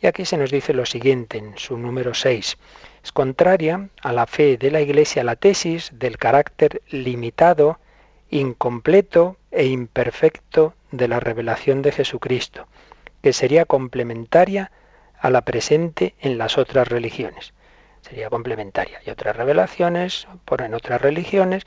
[0.00, 2.56] Y aquí se nos dice lo siguiente en su número 6.
[3.04, 7.78] Es contraria a la fe de la Iglesia la tesis del carácter limitado,
[8.30, 12.66] incompleto e imperfecto de la revelación de Jesucristo,
[13.22, 14.72] que sería complementaria
[15.20, 17.52] a la presente en las otras religiones.
[18.00, 19.00] Sería complementaria.
[19.04, 21.64] Hay otras revelaciones por en otras religiones.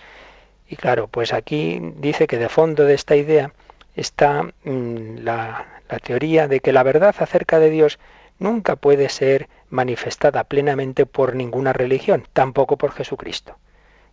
[0.67, 3.53] Y claro, pues aquí dice que de fondo de esta idea
[3.95, 7.99] está mm, la, la teoría de que la verdad acerca de Dios
[8.39, 13.57] nunca puede ser manifestada plenamente por ninguna religión, tampoco por Jesucristo.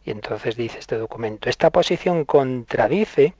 [0.05, 3.35] Y entonces dice este documento, esta posición contradice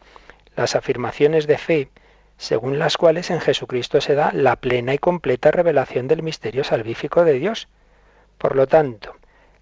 [0.57, 1.89] las afirmaciones de fe
[2.37, 7.25] según las cuales en Jesucristo se da la plena y completa revelación del misterio salvífico
[7.25, 7.69] de Dios.
[8.39, 9.15] Por lo tanto,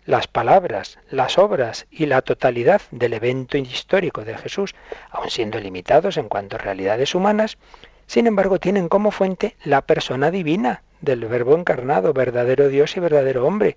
[0.04, 4.74] las palabras, las obras y la totalidad del evento histórico de Jesús,
[5.10, 7.58] aun siendo limitados en cuanto a realidades humanas,
[8.06, 13.46] sin embargo tienen como fuente la persona divina del Verbo encarnado, verdadero Dios y verdadero
[13.46, 13.76] hombre,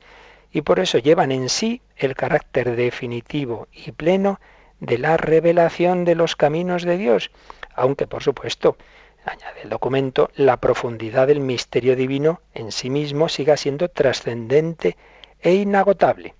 [0.51, 4.39] y por eso llevan en sí el carácter definitivo y pleno
[4.79, 7.31] de la revelación de los caminos de Dios,
[7.73, 8.77] aunque por supuesto,
[9.25, 14.95] añade el documento, la profundidad del misterio divino en sí mismo siga siendo trascendente
[15.41, 16.35] e inagotable.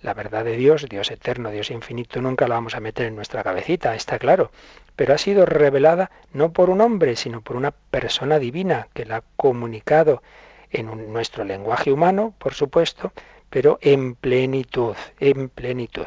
[0.00, 3.42] La verdad de Dios, Dios eterno, Dios infinito, nunca la vamos a meter en nuestra
[3.42, 4.50] cabecita, está claro,
[4.96, 9.16] pero ha sido revelada no por un hombre, sino por una persona divina que la
[9.16, 10.22] ha comunicado
[10.70, 13.12] en nuestro lenguaje humano, por supuesto,
[13.50, 16.06] pero en plenitud, en plenitud.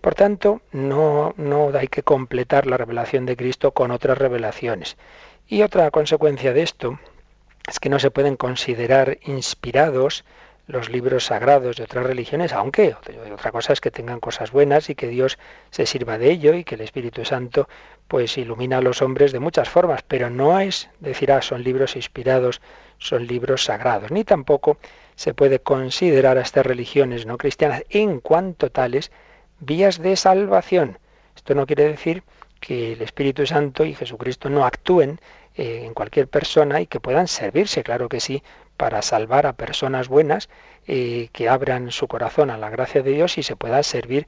[0.00, 4.96] Por tanto, no, no hay que completar la revelación de Cristo con otras revelaciones.
[5.48, 6.98] Y otra consecuencia de esto
[7.68, 10.24] es que no se pueden considerar inspirados
[10.66, 12.96] los libros sagrados de otras religiones, aunque
[13.32, 15.38] otra cosa es que tengan cosas buenas y que Dios
[15.70, 17.68] se sirva de ello y que el Espíritu Santo
[18.08, 21.96] pues ilumina a los hombres de muchas formas, pero no es decir, ah, son libros
[21.96, 22.60] inspirados,
[22.98, 24.78] son libros sagrados, ni tampoco
[25.14, 29.10] se puede considerar a estas religiones no cristianas en cuanto tales
[29.60, 30.98] vías de salvación.
[31.34, 32.22] Esto no quiere decir
[32.60, 35.20] que el Espíritu Santo y Jesucristo no actúen
[35.54, 38.42] eh, en cualquier persona y que puedan servirse, claro que sí,
[38.76, 40.48] para salvar a personas buenas
[40.86, 44.26] eh, que abran su corazón a la gracia de Dios y se pueda servir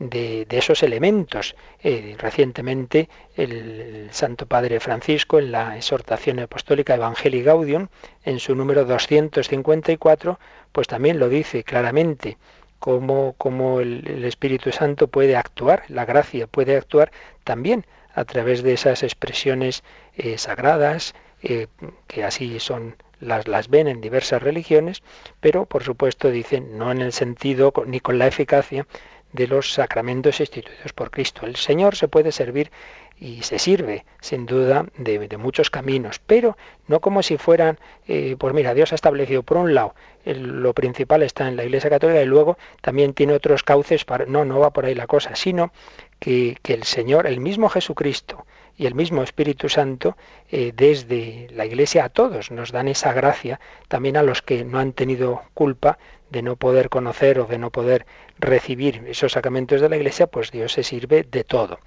[0.00, 1.54] de, esos elementos.
[1.82, 7.88] Eh, recientemente el, Santo Padre Francisco en la exhortación apostólica Evangelii Gaudium,
[8.24, 10.40] en su número 254,
[10.72, 12.38] pues también lo dice claramente,
[12.78, 17.12] cómo, el, Espíritu Santo puede actuar, la gracia puede actuar
[17.44, 17.84] también
[18.14, 19.84] a través de esas expresiones
[20.16, 21.68] eh, sagradas, eh,
[22.06, 25.02] que así son las, las ven en diversas religiones,
[25.40, 28.86] pero por supuesto dicen no en el sentido ni con la eficacia
[29.32, 31.46] de los sacramentos instituidos por Cristo.
[31.46, 32.70] El Señor se puede servir
[33.18, 36.56] y se sirve, sin duda, de, muchos caminos, pero
[36.88, 37.78] no como si fueran,
[38.08, 41.90] eh, pues mira, Dios ha establecido por un lado, lo principal está en la Iglesia
[41.90, 44.24] Católica y luego también tiene otros cauces para...
[44.24, 45.70] No, no va por ahí la cosa, sino
[46.18, 48.46] que, que el Señor, el mismo Jesucristo,
[48.80, 50.16] y el mismo Espíritu Santo
[50.50, 54.78] eh, desde la Iglesia a todos nos dan esa gracia, también a los que no
[54.78, 55.98] han tenido culpa
[56.30, 58.06] de no poder conocer o de no poder
[58.38, 61.78] recibir esos sacramentos de la Iglesia, pues Dios se sirve de todo.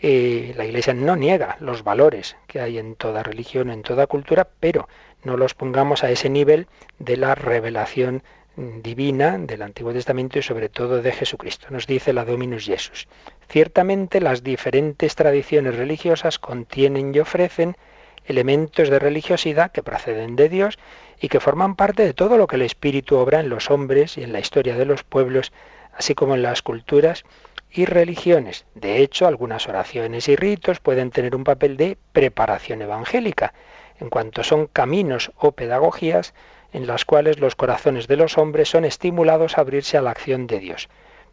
[0.00, 4.48] Eh, la Iglesia no niega los valores que hay en toda religión, en toda cultura,
[4.60, 4.88] pero
[5.22, 6.66] no los pongamos a ese nivel
[6.98, 8.22] de la revelación
[8.56, 11.66] divina del Antiguo Testamento y sobre todo de Jesucristo.
[11.70, 13.08] Nos dice la Dominus Jesus.
[13.48, 17.76] Ciertamente las diferentes tradiciones religiosas contienen y ofrecen
[18.24, 20.78] elementos de religiosidad que proceden de Dios
[21.20, 24.22] y que forman parte de todo lo que el Espíritu obra en los hombres y
[24.22, 25.52] en la historia de los pueblos,
[25.96, 27.24] así como en las culturas
[27.70, 28.66] y religiones.
[28.74, 33.52] De hecho, algunas oraciones y ritos pueden tener un papel de preparación evangélica,
[34.00, 36.34] en cuanto son caminos o pedagogías
[36.72, 40.46] en las cuales los corazones de los hombres son estimulados a abrirse a la acción
[40.48, 40.88] de Dios.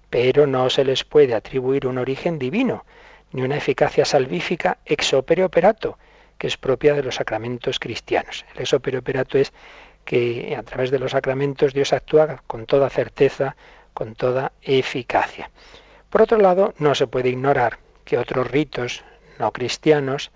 [0.10, 2.86] Pero no se les puede atribuir un origen divino,
[3.32, 5.98] ni una eficacia salvífica ex opere operato,
[6.42, 8.46] que es propia de los sacramentos cristianos.
[8.56, 9.54] El ex operato es
[10.06, 13.56] que a través de los sacramentos Dios actúa con toda certeza,
[13.94, 15.52] con toda eficacia.
[16.10, 19.04] Por otro lado, no se puede ignorar que otros ritos
[19.38, 20.32] no cristianos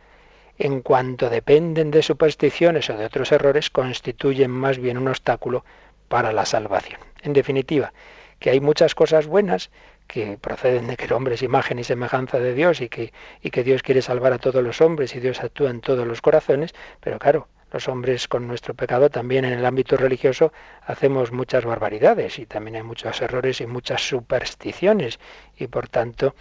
[0.59, 5.65] en cuanto dependen de supersticiones o de otros errores, constituyen más bien un obstáculo
[6.07, 6.99] para la salvación.
[7.23, 7.93] En definitiva,
[8.37, 9.71] que hay muchas cosas buenas
[10.07, 13.49] que proceden de que el hombre es imagen y semejanza de Dios y que, y
[13.49, 16.73] que Dios quiere salvar a todos los hombres y Dios actúa en todos los corazones,
[16.99, 20.53] pero claro, los hombres con nuestro pecado también en el ámbito religioso
[20.85, 25.19] hacemos muchas barbaridades y también hay muchos errores y muchas supersticiones
[25.57, 26.35] y por tanto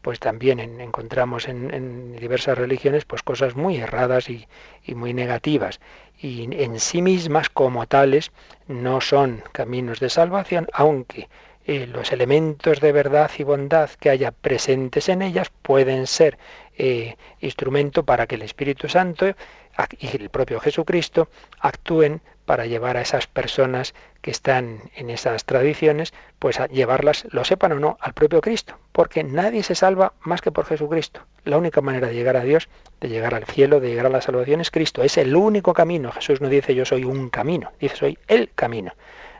[0.00, 4.46] pues también encontramos en, diversas religiones pues cosas muy erradas y,
[4.94, 5.80] muy negativas.
[6.18, 8.32] Y en sí mismas como tales
[8.66, 11.28] no son caminos de salvación aunque
[11.68, 16.38] los elementos de verdad y bondad que haya presentes en ellas pueden ser
[16.78, 21.28] eh, instrumento para que el Espíritu Santo y el propio Jesucristo
[21.60, 27.44] actúen para llevar a esas personas que están en esas tradiciones, pues a llevarlas, lo
[27.44, 31.20] sepan o no, al propio Cristo, porque nadie se salva más que por Jesucristo.
[31.44, 32.70] La única manera de llegar a Dios,
[33.02, 36.10] de llegar al cielo, de llegar a la salvación es Cristo, es el único camino.
[36.12, 38.94] Jesús no dice yo soy un camino, dice soy el camino.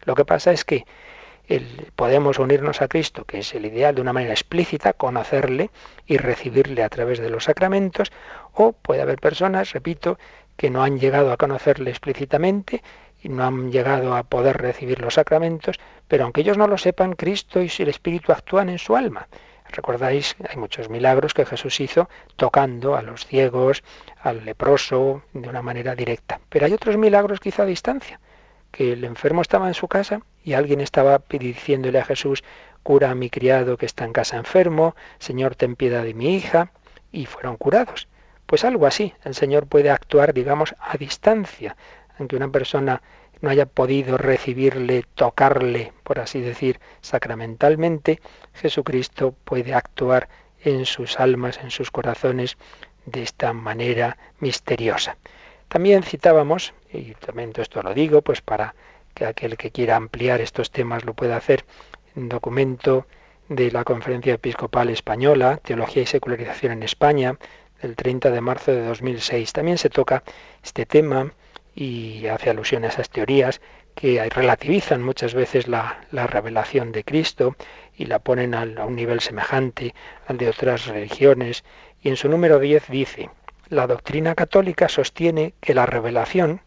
[0.05, 0.85] Lo que pasa es que
[1.97, 5.71] podemos unirnos a Cristo, que es el ideal de una manera explícita, conocerle
[6.07, 8.13] y recibirle a través de los sacramentos,
[8.53, 10.19] o puede haber personas, repito,
[10.57, 12.83] que no han llegado a conocerle explícitamente
[13.23, 17.15] y no han llegado a poder recibir los sacramentos, pero aunque ellos no lo sepan,
[17.15, 19.29] Cristo y el Espíritu actúan en su alma.
[19.71, 23.83] Recordáis, hay muchos milagros que Jesús hizo tocando a los ciegos,
[24.23, 26.41] al leproso, de una manera directa.
[26.49, 28.19] Pero hay otros milagros quizá a distancia,
[28.71, 32.43] que el enfermo estaba en su casa y alguien estaba diciéndole a Jesús,
[32.83, 36.73] cura a mi criado que está en casa enfermo, Señor, ten piedad de mi hija,
[37.13, 38.09] y fueron curados.
[38.47, 41.77] Pues algo así, el Señor puede actuar, digamos, a distancia,
[42.19, 43.03] aunque una persona
[43.43, 48.23] no haya podido recibirle, tocarle, por así decir, sacramentalmente,
[48.55, 50.31] Jesucristo puede actuar
[50.65, 52.57] en sus almas, en sus corazones,
[53.05, 55.19] de esta manera misteriosa.
[55.69, 58.75] También citábamos, y también esto lo digo, pues para
[59.19, 61.65] que aquel que quiera ampliar estos temas lo pueda hacer,
[62.15, 63.07] un documento
[63.49, 67.37] de la Conferencia Episcopal Española, Teología y Secularización en España,
[67.83, 69.53] del 30 de marzo de 2006.
[69.53, 70.23] También se toca
[70.63, 71.33] este tema
[71.75, 73.61] y hace alusión a esas teorías
[73.97, 77.57] que relativizan muchas veces la, revelación de Cristo
[77.97, 79.95] y la ponen a un nivel semejante
[80.29, 81.65] al de otras religiones.
[82.03, 83.31] Y en su número 10 dice,
[83.69, 86.61] la doctrina católica sostiene que la revelación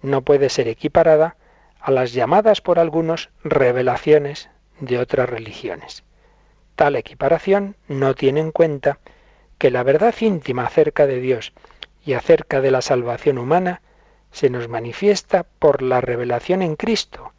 [0.00, 1.36] no puede ser equiparada
[1.82, 4.48] a las llamadas por algunos revelaciones
[4.80, 6.04] de otras religiones.
[6.76, 8.98] Tal equiparación no tiene en cuenta
[9.58, 11.52] que la verdad íntima acerca de Dios
[12.04, 13.82] y acerca de la salvación humana
[14.30, 17.32] se nos manifiesta por la revelación en Cristo,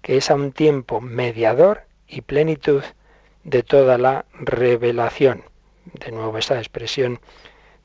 [0.00, 2.82] que es a un tiempo mediador y plenitud
[3.44, 5.44] de toda la revelación.
[5.84, 7.20] De nuevo esa expresión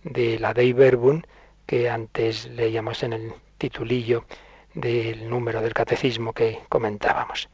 [0.03, 1.21] de la Dei Verbum
[1.65, 4.25] que antes leíamos en el titulillo
[4.77, 7.49] del número del catecismo que comentábamos.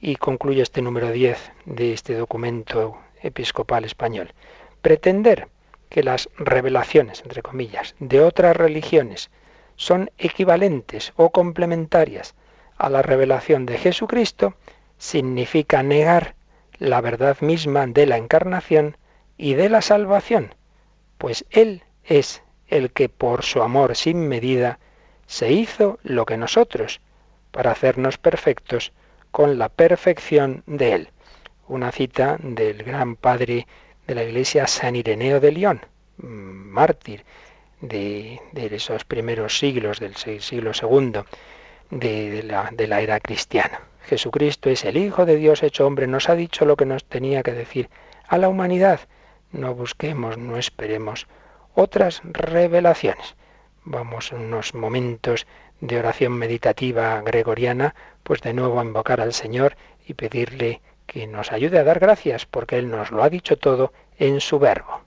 [0.00, 4.32] Y concluye este número 10 de este documento episcopal español.
[4.80, 5.48] Pretender
[5.90, 9.30] que las revelaciones, entre comillas, de otras religiones
[9.76, 12.34] son equivalentes o complementarias
[12.78, 14.54] a la revelación de Jesucristo
[14.96, 16.34] significa negar
[16.78, 18.96] la verdad misma de la encarnación
[19.36, 20.54] y de la salvación,
[21.18, 24.78] pues Él es el que por su amor sin medida
[25.32, 27.00] se hizo lo que nosotros,
[27.52, 28.92] para hacernos perfectos
[29.30, 31.08] con la perfección de Él.
[31.68, 33.66] Una cita del gran padre
[34.06, 35.80] de la iglesia San Ireneo de León,
[36.18, 37.24] mártir
[37.80, 41.24] de, esos primeros siglos, del siglo segundo
[41.90, 43.80] de, la, de la era cristiana.
[44.02, 47.42] Jesucristo es el Hijo de Dios hecho hombre, nos ha dicho lo que nos tenía
[47.42, 47.88] que decir
[48.28, 49.00] a la humanidad.
[49.50, 51.26] No busquemos, no esperemos
[51.74, 53.34] otras revelaciones.
[53.84, 55.46] Vamos unos momentos
[55.80, 59.76] de oración meditativa gregoriana, pues de nuevo a invocar al Señor
[60.06, 63.92] y pedirle que nos ayude a dar gracias, porque Él nos lo ha dicho todo
[64.18, 65.00] en su verbo.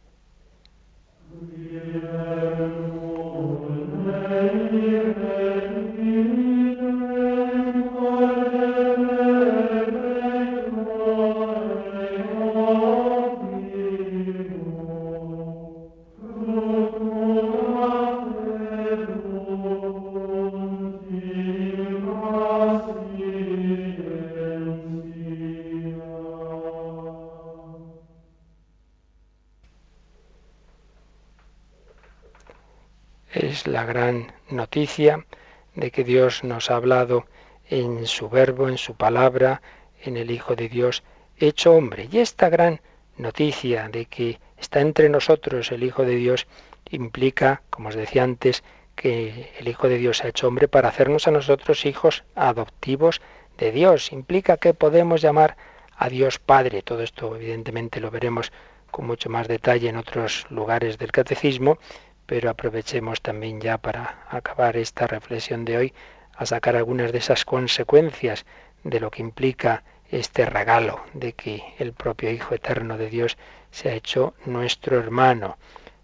[33.95, 35.25] Gran noticia
[35.73, 37.25] de que Dios nos ha hablado
[37.69, 39.61] en su verbo, en su palabra,
[40.03, 41.01] en el Hijo de Dios
[41.37, 42.09] hecho hombre.
[42.11, 42.81] Y esta gran
[43.15, 46.45] noticia de que está entre nosotros el Hijo de Dios
[46.89, 48.65] implica, como os decía antes,
[48.95, 53.21] que el Hijo de Dios ha hecho hombre para hacernos a nosotros hijos adoptivos
[53.57, 54.11] de Dios.
[54.11, 55.55] Implica que podemos llamar
[55.95, 56.81] a Dios Padre.
[56.81, 58.51] Todo esto evidentemente lo veremos
[58.91, 61.77] con mucho más detalle en otros lugares del catecismo,
[62.25, 65.93] pero aprovechemos también ya para acabar esta reflexión de hoy
[66.35, 68.45] a sacar algunas de esas consecuencias
[68.83, 73.37] de lo que implica este regalo de que el propio Hijo Eterno de Dios
[73.71, 75.57] se ha hecho nuestro hermano.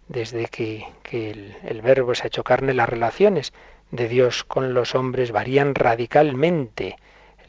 [0.08, 3.54] Desde que, el, el verbo se ha hecho carne, las relaciones
[3.92, 6.98] de Dios con los hombres varían radicalmente.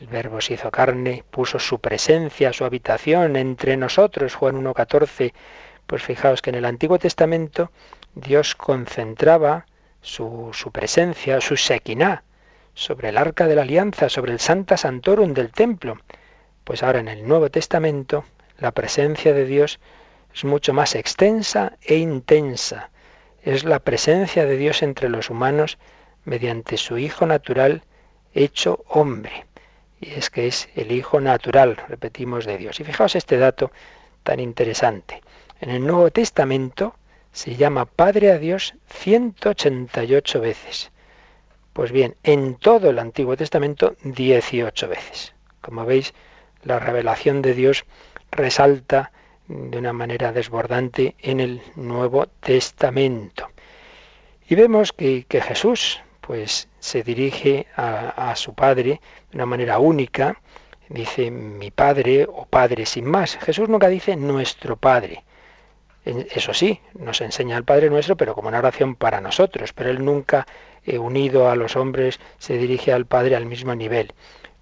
[0.01, 5.33] El verbo se hizo carne, puso su presencia, su habitación entre nosotros, Juan 1.14.
[5.87, 7.71] Pues fijaos que en el Antiguo Testamento
[8.15, 9.67] Dios concentraba
[10.01, 12.25] su, su presencia, su sequiná,
[12.75, 15.99] sobre el arca de la alianza, sobre el Santa Santorum del templo.
[16.65, 18.25] Pues ahora en el Nuevo Testamento
[18.59, 19.81] la presencia de Dios
[20.35, 22.91] es mucho más extensa e intensa.
[23.43, 25.79] Es la presencia de Dios entre los humanos
[26.25, 27.83] mediante su Hijo natural
[28.33, 29.47] hecho hombre.
[30.01, 32.81] Y es que es el Hijo natural, repetimos, de Dios.
[32.81, 33.71] Y fijaos este dato
[34.23, 35.23] tan interesante.
[35.61, 36.95] En el Nuevo Testamento,
[37.33, 40.93] se llama Padre a Dios 188 veces.
[41.73, 45.35] Pues bien, en todo el Antiguo Testamento 18 veces.
[45.63, 46.13] Como veis,
[46.63, 47.87] la revelación de Dios
[48.31, 49.13] resalta
[49.49, 53.49] de una manera desbordante en el Nuevo Testamento.
[54.49, 60.41] Y vemos que, Jesús pues se dirige a, a su Padre de una manera única,
[60.89, 63.37] dice mi Padre o Padre sin más.
[63.39, 65.25] Jesús nunca dice nuestro Padre.
[66.05, 69.73] Eso sí, nos enseña el Padre nuestro, pero como una oración para nosotros.
[69.73, 70.47] Pero Él nunca,
[70.85, 74.13] eh, unido a los hombres, se dirige al Padre al mismo nivel.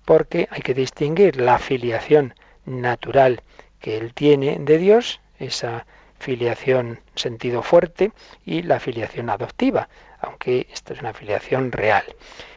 [0.04, 2.34] Porque hay que distinguir la filiación
[2.66, 3.42] natural
[3.80, 5.86] que Él tiene de Dios, esa
[6.18, 8.12] filiación sentido fuerte,
[8.44, 9.88] y la filiación adoptiva,
[10.20, 12.04] aunque esta es una filiación real.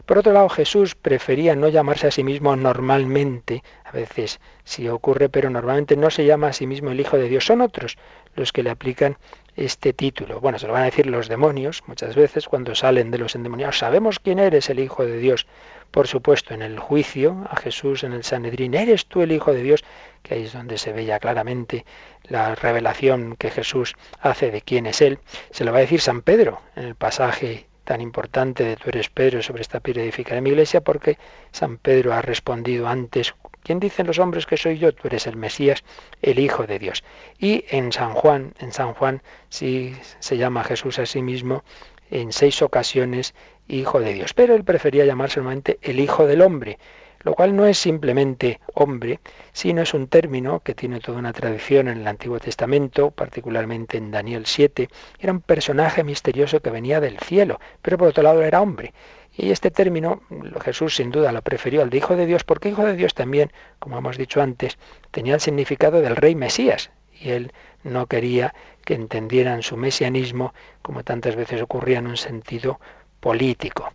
[0.06, 5.30] Por otro lado, Jesús prefería no llamarse a sí mismo normalmente, a veces sí ocurre,
[5.30, 7.98] pero normalmente no se llama a sí mismo el Hijo de Dios, son otros
[8.36, 9.18] los que le aplican
[9.56, 10.40] este título.
[10.40, 13.78] Bueno, se lo van a decir los demonios muchas veces cuando salen de los endemoniados.
[13.78, 15.48] Sabemos quién eres el Hijo de Dios.
[15.92, 19.62] Por supuesto, en el juicio a Jesús en el Sanedrín, ¿eres tú el Hijo de
[19.62, 19.84] Dios?
[20.24, 21.86] Que ahí es donde se ve ya claramente
[22.24, 25.20] la revelación que Jesús hace de quién es Él.
[25.52, 29.10] Se lo va a decir San Pedro en el pasaje tan importante de tú eres
[29.10, 31.18] Pedro sobre esta piedra edificaré mi iglesia porque
[31.52, 34.94] San Pedro ha respondido antes ¿Quién dicen los hombres que soy yo?
[34.94, 35.86] Tú eres el Mesías,
[36.22, 37.02] el Hijo de Dios.
[37.40, 41.64] Y en San Juan, en San Juan sí se llama Jesús a sí mismo
[42.12, 43.34] en seis ocasiones
[43.70, 46.78] Hijo de Dios, pero él prefería llamarse solamente el Hijo del Hombre,
[47.24, 49.20] lo cual no es simplemente hombre,
[49.52, 54.12] sino es un término que tiene toda una tradición en el Antiguo Testamento, particularmente en
[54.12, 54.90] Daniel 7.
[55.20, 58.94] Era un personaje misterioso que venía del cielo, pero por otro lado era hombre.
[59.36, 60.22] Y este término
[60.64, 63.52] Jesús sin duda lo prefirió al de Hijo de Dios, porque Hijo de Dios también,
[63.80, 64.78] como hemos dicho antes,
[65.12, 67.52] tenía el significado del Rey Mesías, y él
[67.84, 68.54] no quería
[68.86, 72.80] que entendieran su mesianismo, como tantas veces ocurría en un sentido
[73.20, 73.92] político.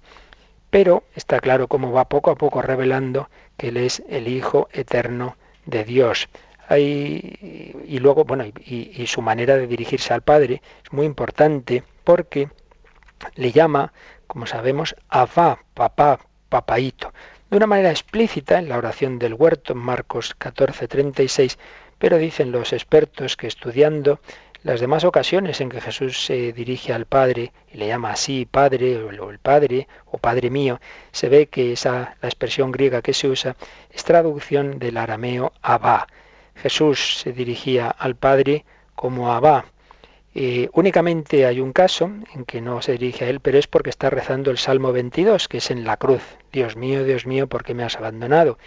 [0.70, 5.36] Pero está claro cómo va poco a poco revelando que Él es el Hijo eterno
[5.66, 6.28] de Dios.
[6.70, 12.50] y luego, bueno, y, su manera de dirigirse al Padre es muy importante porque
[13.36, 13.92] le llama,
[14.26, 17.12] como sabemos, Abba, papá, papaito,
[17.50, 21.58] de una manera explícita en la oración del huerto, en Marcos 14, 36,
[21.98, 24.20] pero dicen los expertos que estudiando
[24.68, 29.02] las demás ocasiones en que Jesús se dirige al Padre y le llama así Padre
[29.02, 30.78] o el Padre o Padre mío,
[31.10, 33.56] se ve que esa la expresión griega que se usa
[33.90, 36.06] es traducción del arameo Abba.
[36.54, 39.64] Jesús se dirigía al Padre como Abba.
[40.34, 43.88] Eh, únicamente hay un caso en que no se dirige a él, pero es porque
[43.88, 46.22] está rezando el Salmo 22, que es en la cruz.
[46.52, 48.58] Dios mío, Dios mío, ¿por qué me has abandonado?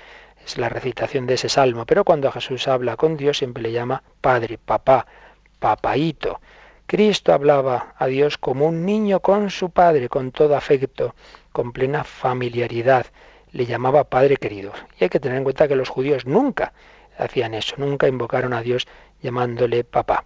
[0.43, 4.02] Es la recitación de ese salmo, pero cuando Jesús habla con Dios siempre le llama
[4.20, 5.06] Padre, Papá,
[5.62, 6.41] papaíto.
[6.88, 11.16] Cristo hablaba a Dios como un niño con su padre, con todo afecto,
[11.53, 13.05] con plena familiaridad.
[13.53, 14.74] Le llamaba Padre querido.
[14.99, 16.74] Y hay que tener en cuenta que los judíos nunca
[17.18, 18.88] hacían eso, nunca invocaron a Dios
[19.22, 20.26] llamándole papá.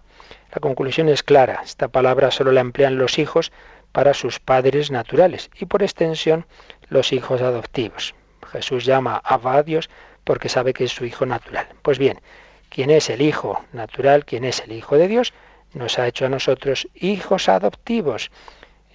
[0.52, 3.52] La conclusión es clara, esta palabra solo la emplean los hijos
[3.92, 6.46] para sus padres naturales y por extensión
[6.88, 8.14] los hijos adoptivos.
[8.52, 9.90] Jesús llama a Dios
[10.24, 11.68] porque sabe que es su hijo natural.
[11.82, 12.20] Pues bien,
[12.68, 15.32] quien es el Hijo natural, quien es el Hijo de Dios,
[15.74, 18.30] nos ha hecho a nosotros hijos adoptivos.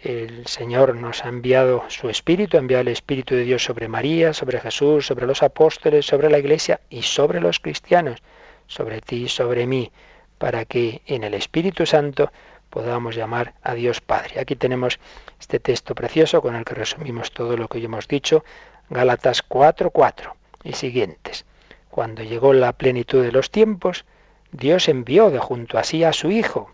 [0.03, 4.33] El Señor nos ha enviado su Espíritu, ha enviado el Espíritu de Dios sobre María,
[4.33, 8.19] sobre Jesús, sobre los apóstoles, sobre la Iglesia y sobre los cristianos,
[8.65, 9.91] sobre ti, sobre mí,
[10.39, 12.31] para que en el Espíritu Santo
[12.71, 14.39] podamos llamar a Dios Padre.
[14.39, 14.99] Aquí tenemos
[15.39, 18.43] este texto precioso con el que resumimos todo lo que hoy hemos dicho,
[18.89, 21.45] Gálatas 4:4 y siguientes.
[21.91, 24.05] Cuando llegó la plenitud de los tiempos,
[24.53, 26.71] Dios envió de junto a sí a su Hijo,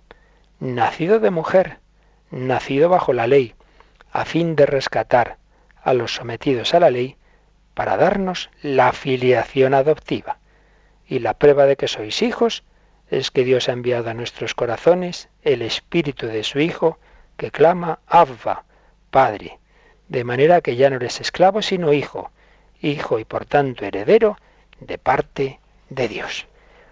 [0.59, 1.79] nacido de mujer,
[2.29, 3.55] nacido bajo la ley,
[4.11, 5.37] a fin de rescatar
[5.83, 7.17] a los sometidos a la ley,
[7.73, 10.37] para darnos la filiación adoptiva.
[11.07, 12.63] Y la prueba de que sois hijos
[13.09, 16.99] es que Dios ha enviado a nuestros corazones el espíritu de su Hijo,
[17.37, 18.65] que clama Abba,
[19.09, 19.57] Padre,
[20.09, 22.31] de manera que ya no eres esclavo, sino hijo,
[22.81, 24.37] hijo y por tanto heredero,
[24.79, 25.59] de parte
[25.89, 26.47] de Dios.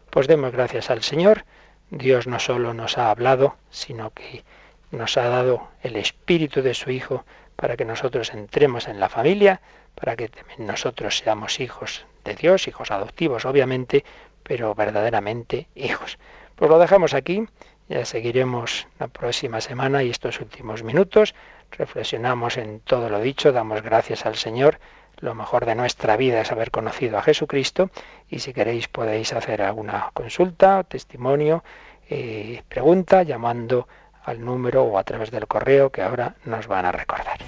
[0.09, 1.45] Pues demos gracias al Señor.
[1.89, 4.43] Dios no solo nos ha hablado, sino que
[4.91, 7.25] nos ha dado el Espíritu de su Hijo
[7.55, 9.61] para que nosotros entremos en la familia,
[9.93, 14.03] para que nosotros seamos hijos de Dios, hijos adoptivos obviamente,
[14.43, 16.17] pero verdaderamente hijos.
[16.55, 17.45] Pues lo dejamos aquí,
[17.87, 21.35] ya seguiremos la próxima semana y estos últimos minutos
[21.71, 24.79] reflexionamos en todo lo dicho, damos gracias al Señor
[25.19, 27.89] lo mejor de nuestra vida es haber conocido a Jesucristo
[28.29, 31.63] y si queréis podéis hacer alguna consulta, testimonio,
[32.09, 33.87] eh, pregunta llamando
[34.23, 37.39] al número o a través del correo que ahora nos van a recordar.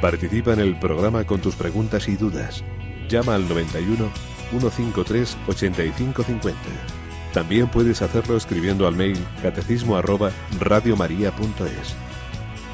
[0.00, 2.62] Participa en el programa con tus preguntas y dudas.
[3.08, 4.10] Llama al 91
[4.50, 6.60] 153 8550.
[7.32, 10.30] También puedes hacerlo escribiendo al mail catecismo arroba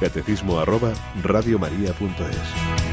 [0.00, 0.92] catecismo arroba
[1.22, 2.89] radiomaria.es.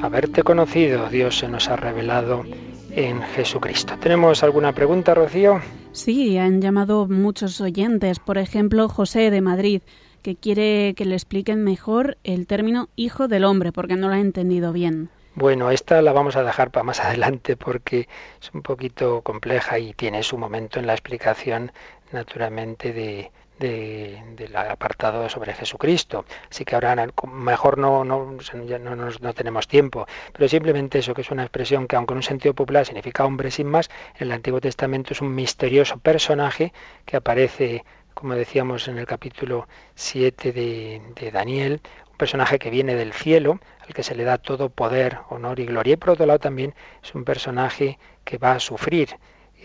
[0.00, 2.44] haberte conocido, Dios se nos ha revelado
[2.90, 3.94] en Jesucristo.
[4.00, 5.60] ¿Tenemos alguna pregunta, Rocío?
[5.92, 9.82] Sí, han llamado muchos oyentes, por ejemplo, José de Madrid,
[10.22, 14.20] que quiere que le expliquen mejor el término hijo del hombre, porque no lo ha
[14.20, 15.10] entendido bien.
[15.34, 18.08] Bueno, esta la vamos a dejar para más adelante porque
[18.40, 21.72] es un poquito compleja y tiene su momento en la explicación,
[22.12, 26.24] naturalmente, de, del apartado sobre Jesucristo.
[26.50, 30.06] Así que ahora mejor no, no, no, no, tenemos tiempo.
[30.32, 33.50] Pero simplemente eso, que es una expresión que aunque en un sentido popular significa hombre
[33.50, 36.72] sin más, en el Antiguo Testamento es un misterioso personaje
[37.04, 37.84] que aparece,
[38.14, 41.80] como decíamos en el capítulo 7 de, de Daniel,
[42.10, 45.66] un personaje que viene del cielo, al que se le da todo poder, honor y
[45.66, 45.94] gloria.
[45.94, 49.16] Y por otro lado también es un personaje que va a sufrir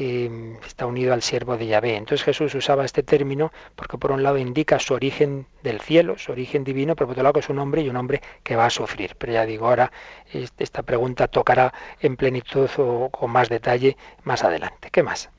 [0.04, 1.96] Em, está unido al siervo de Yahvé.
[1.96, 6.32] Entonces Jesús usaba este término porque por un lado indica su origen del cielo, su
[6.32, 8.72] origen divino, pero por otro lado es un hombre y un hombre que va a
[8.72, 9.12] sufrir.
[9.20, 9.92] Pero ya digo, ahora
[10.58, 14.90] esta pregunta tocará en plenitud o con más detalle más adelante.
[14.92, 15.30] ¿Qué más?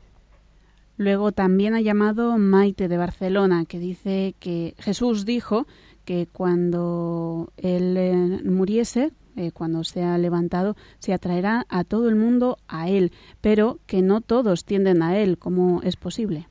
[0.96, 5.66] Luego también ha llamado Maite de Barcelona, que dice que Jesús dijo
[6.04, 12.58] que cuando él eh, muriese, eh, cuando sea levantado, se atraerá a todo el mundo
[12.68, 15.38] a Él, pero que no todos tienden a Él.
[15.38, 16.48] ¿Cómo es posible?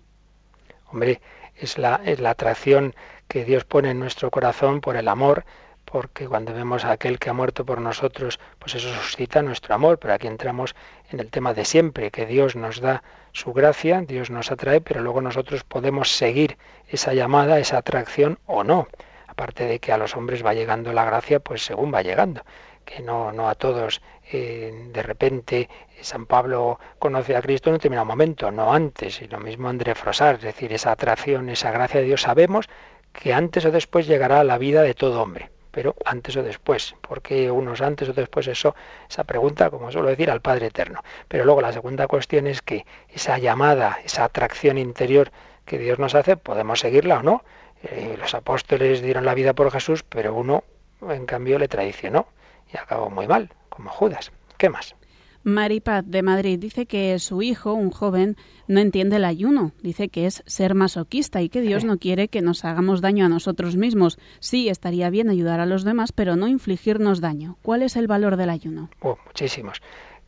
[0.91, 1.21] Hombre,
[1.55, 2.95] es la, es la atracción
[3.27, 5.45] que Dios pone en nuestro corazón por el amor,
[5.85, 9.99] porque cuando vemos a aquel que ha muerto por nosotros, pues eso suscita nuestro amor,
[9.99, 10.75] pero aquí entramos
[11.09, 15.01] en el tema de siempre, que Dios nos da su gracia, Dios nos atrae, pero
[15.01, 16.57] luego nosotros podemos seguir
[16.87, 18.87] esa llamada, esa atracción o no.
[19.27, 22.41] Aparte de que a los hombres va llegando la gracia, pues según va llegando
[22.85, 24.01] que no, no a todos
[24.31, 25.69] eh, de repente
[26.01, 29.93] San Pablo conoce a Cristo en un determinado momento, no antes, y lo mismo André
[29.93, 32.69] Frosar, es decir, esa atracción, esa gracia de Dios, sabemos
[33.11, 37.51] que antes o después llegará la vida de todo hombre, pero antes o después, porque
[37.51, 38.73] unos antes o después eso,
[39.09, 41.03] esa pregunta, como suelo decir, al Padre Eterno.
[41.27, 45.31] Pero luego la segunda cuestión es que esa llamada, esa atracción interior
[45.65, 47.43] que Dios nos hace, podemos seguirla o no.
[47.83, 50.63] Eh, los apóstoles dieron la vida por Jesús, pero uno,
[51.09, 52.27] en cambio, le traicionó
[52.73, 54.31] y acabó muy mal, como Judas.
[54.57, 54.95] ¿Qué más?
[55.43, 59.71] Maripaz de Madrid dice que su hijo, un joven, no entiende el ayuno.
[59.81, 63.29] Dice que es ser masoquista y que Dios no quiere que nos hagamos daño a
[63.29, 64.19] nosotros mismos.
[64.39, 67.57] Sí, estaría bien ayudar a los demás, pero no infligirnos daño.
[67.63, 68.89] ¿Cuál es el valor del ayuno?
[69.01, 69.81] Oh, muchísimos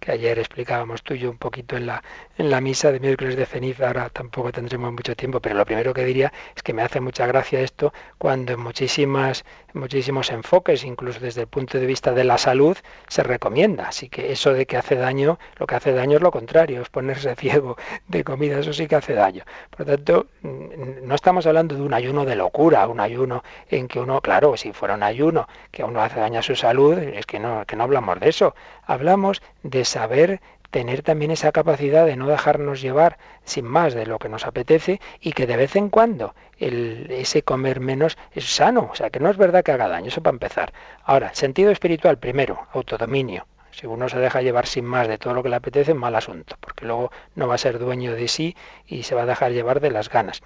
[0.03, 2.03] que ayer explicábamos tú y yo un poquito en la,
[2.37, 5.93] en la misa de miércoles de ceniza, ahora tampoco tendremos mucho tiempo, pero lo primero
[5.93, 11.19] que diría es que me hace mucha gracia esto cuando en muchísimas, muchísimos enfoques, incluso
[11.19, 13.88] desde el punto de vista de la salud, se recomienda.
[13.88, 16.89] Así que eso de que hace daño, lo que hace daño es lo contrario, es
[16.89, 19.43] ponerse ciego de comida, eso sí que hace daño.
[19.69, 23.88] Por lo tanto, mm, no estamos hablando de un ayuno de locura, un ayuno en
[23.88, 26.97] que uno, claro, si fuera un ayuno que a uno hace daño a su salud,
[26.97, 28.55] es que no, que no hablamos de eso.
[28.86, 30.41] Hablamos de saber
[30.74, 34.99] tener también esa capacidad de no dejarnos llevar sin más de lo que nos apetece
[35.21, 39.19] y que de vez en cuando el, ese comer menos es sano, o sea que
[39.19, 40.74] no es verdad que haga daño, eso para empezar.
[41.03, 43.45] Ahora, sentido espiritual primero, autodominio.
[43.74, 46.55] Si uno se deja llevar sin más de todo lo que le apetece, mal asunto,
[46.59, 48.55] porque luego no va a ser dueño de sí
[48.88, 50.41] y se va a dejar llevar de las ganas.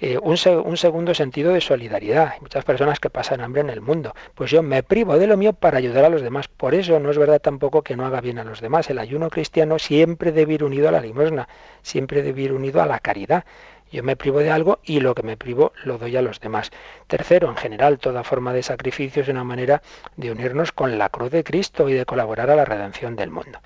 [0.00, 2.32] Eh, un, un, segundo sentido de solidaridad.
[2.32, 4.14] Hay muchas personas que pasan hambre en el mundo.
[4.34, 6.48] Pues yo me privo de lo mío para ayudar a los demás.
[6.48, 8.88] Por eso no es verdad tampoco que no haga bien a los demás.
[8.88, 11.48] El ayuno cristiano siempre debe ir unido a la limosna,
[11.82, 13.44] siempre debe ir unido a la caridad.
[13.92, 16.70] Yo me privo de algo y lo que me privo lo doy a los demás.
[17.08, 19.82] Tercero, en general, toda forma de sacrificio es una manera
[20.16, 23.60] de unirnos con la cruz de Cristo y de colaborar a la redención del mundo.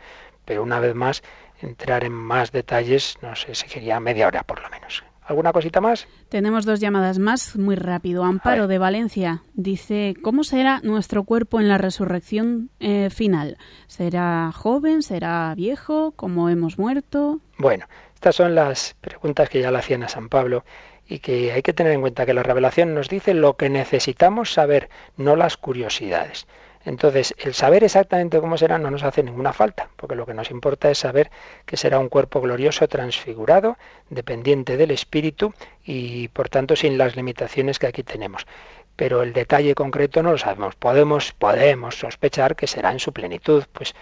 [0.45, 1.23] Pero una vez más,
[1.61, 5.05] entrar en más detalles, no sé, sería media hora por lo menos.
[5.27, 6.07] ¿Alguna cosita más?
[6.29, 8.25] Tenemos dos llamadas más, muy rápido.
[8.25, 13.57] Amparo de Valencia dice, ¿cómo será nuestro cuerpo en la resurrección eh, final?
[13.87, 15.03] ¿Será joven?
[15.03, 16.13] ¿Será viejo?
[16.15, 17.41] ¿Cómo hemos muerto?
[17.57, 17.87] Bueno,
[18.25, 20.65] estas son las preguntas que ya le hacían a San Pablo
[21.07, 24.51] y que hay que tener en cuenta que la revelación nos dice lo que necesitamos
[24.51, 26.47] saber, no las curiosidades.
[26.87, 30.51] Entonces, el saber exactamente cómo será no nos hace ninguna falta, porque lo que nos
[30.51, 31.31] importa es saber
[31.67, 33.77] que será un cuerpo glorioso, transfigurado,
[34.09, 35.53] dependiente del Espíritu
[35.85, 38.47] y, por tanto, sin las limitaciones que aquí tenemos.
[38.97, 40.77] Pero el detalle concreto no lo sabemos.
[40.77, 43.95] Podemos, podemos sospechar que será en su plenitud, pues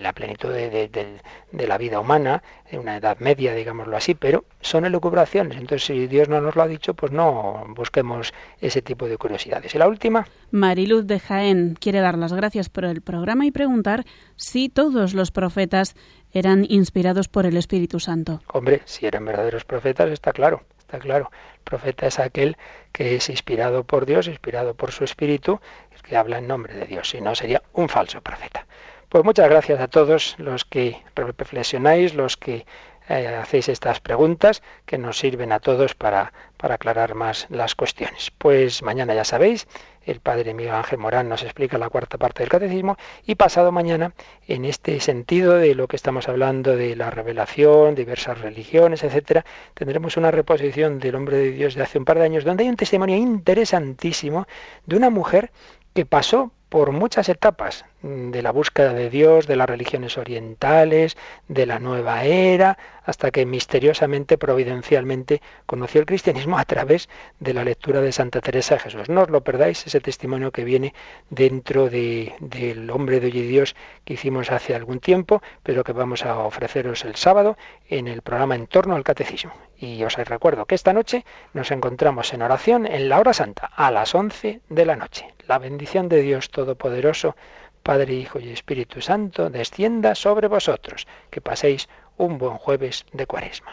[0.00, 1.20] la plenitud de,
[1.52, 5.58] la vida humana, en una edad media, digámoslo así, pero son elucubraciones.
[5.58, 9.74] Entonces, si Dios no nos lo ha dicho, pues no busquemos ese tipo de curiosidades.
[9.74, 10.26] Y la última.
[10.50, 14.04] Mariluz de Jaén quiere dar las gracias por el programa y preguntar
[14.36, 15.94] si todos los profetas
[16.32, 18.40] eran inspirados por el Espíritu Santo.
[18.52, 20.62] Hombre, si eran verdaderos profetas, está claro.
[20.78, 22.56] Está claro, el profeta es aquel
[22.90, 25.60] que es inspirado por Dios, inspirado por su espíritu,
[26.02, 28.66] que habla en nombre de Dios, si no sería un falso profeta.
[29.10, 32.64] Pues muchas gracias a todos los que reflexionáis, los que
[33.08, 38.30] eh, hacéis estas preguntas que nos sirven a todos para, para aclarar más las cuestiones.
[38.38, 39.66] Pues mañana ya sabéis,
[40.10, 44.12] el padre Miguel Ángel Morán nos explica la cuarta parte del catecismo y pasado mañana,
[44.46, 49.44] en este sentido de lo que estamos hablando de la revelación, diversas religiones, etcétera,
[49.74, 52.68] tendremos una reposición del hombre de Dios de hace un par de años donde hay
[52.68, 54.46] un testimonio interesantísimo
[54.86, 55.52] de una mujer
[55.94, 61.16] que pasó por muchas etapas de la búsqueda de Dios, de las religiones orientales,
[61.48, 67.08] de la nueva era, hasta que misteriosamente, providencialmente, conoció el cristianismo a través
[67.40, 69.08] de la lectura de Santa Teresa de Jesús.
[69.08, 70.94] No os lo perdáis, ese testimonio que viene
[71.28, 76.24] dentro del hombre de hoy y Dios que hicimos hace algún tiempo, pero que vamos
[76.24, 77.56] a ofreceros el sábado
[77.88, 79.52] en el programa En torno al Catecismo.
[79.76, 81.24] Y os recuerdo que esta noche
[81.54, 85.26] nos encontramos en oración en la hora santa, a las 11 de la noche.
[85.46, 87.36] La bendición de Dios Todopoderoso,
[87.82, 91.06] Padre, Hijo y Espíritu Santo, descienda sobre vosotros.
[91.30, 93.72] Que paséis un buen jueves de cuaresma.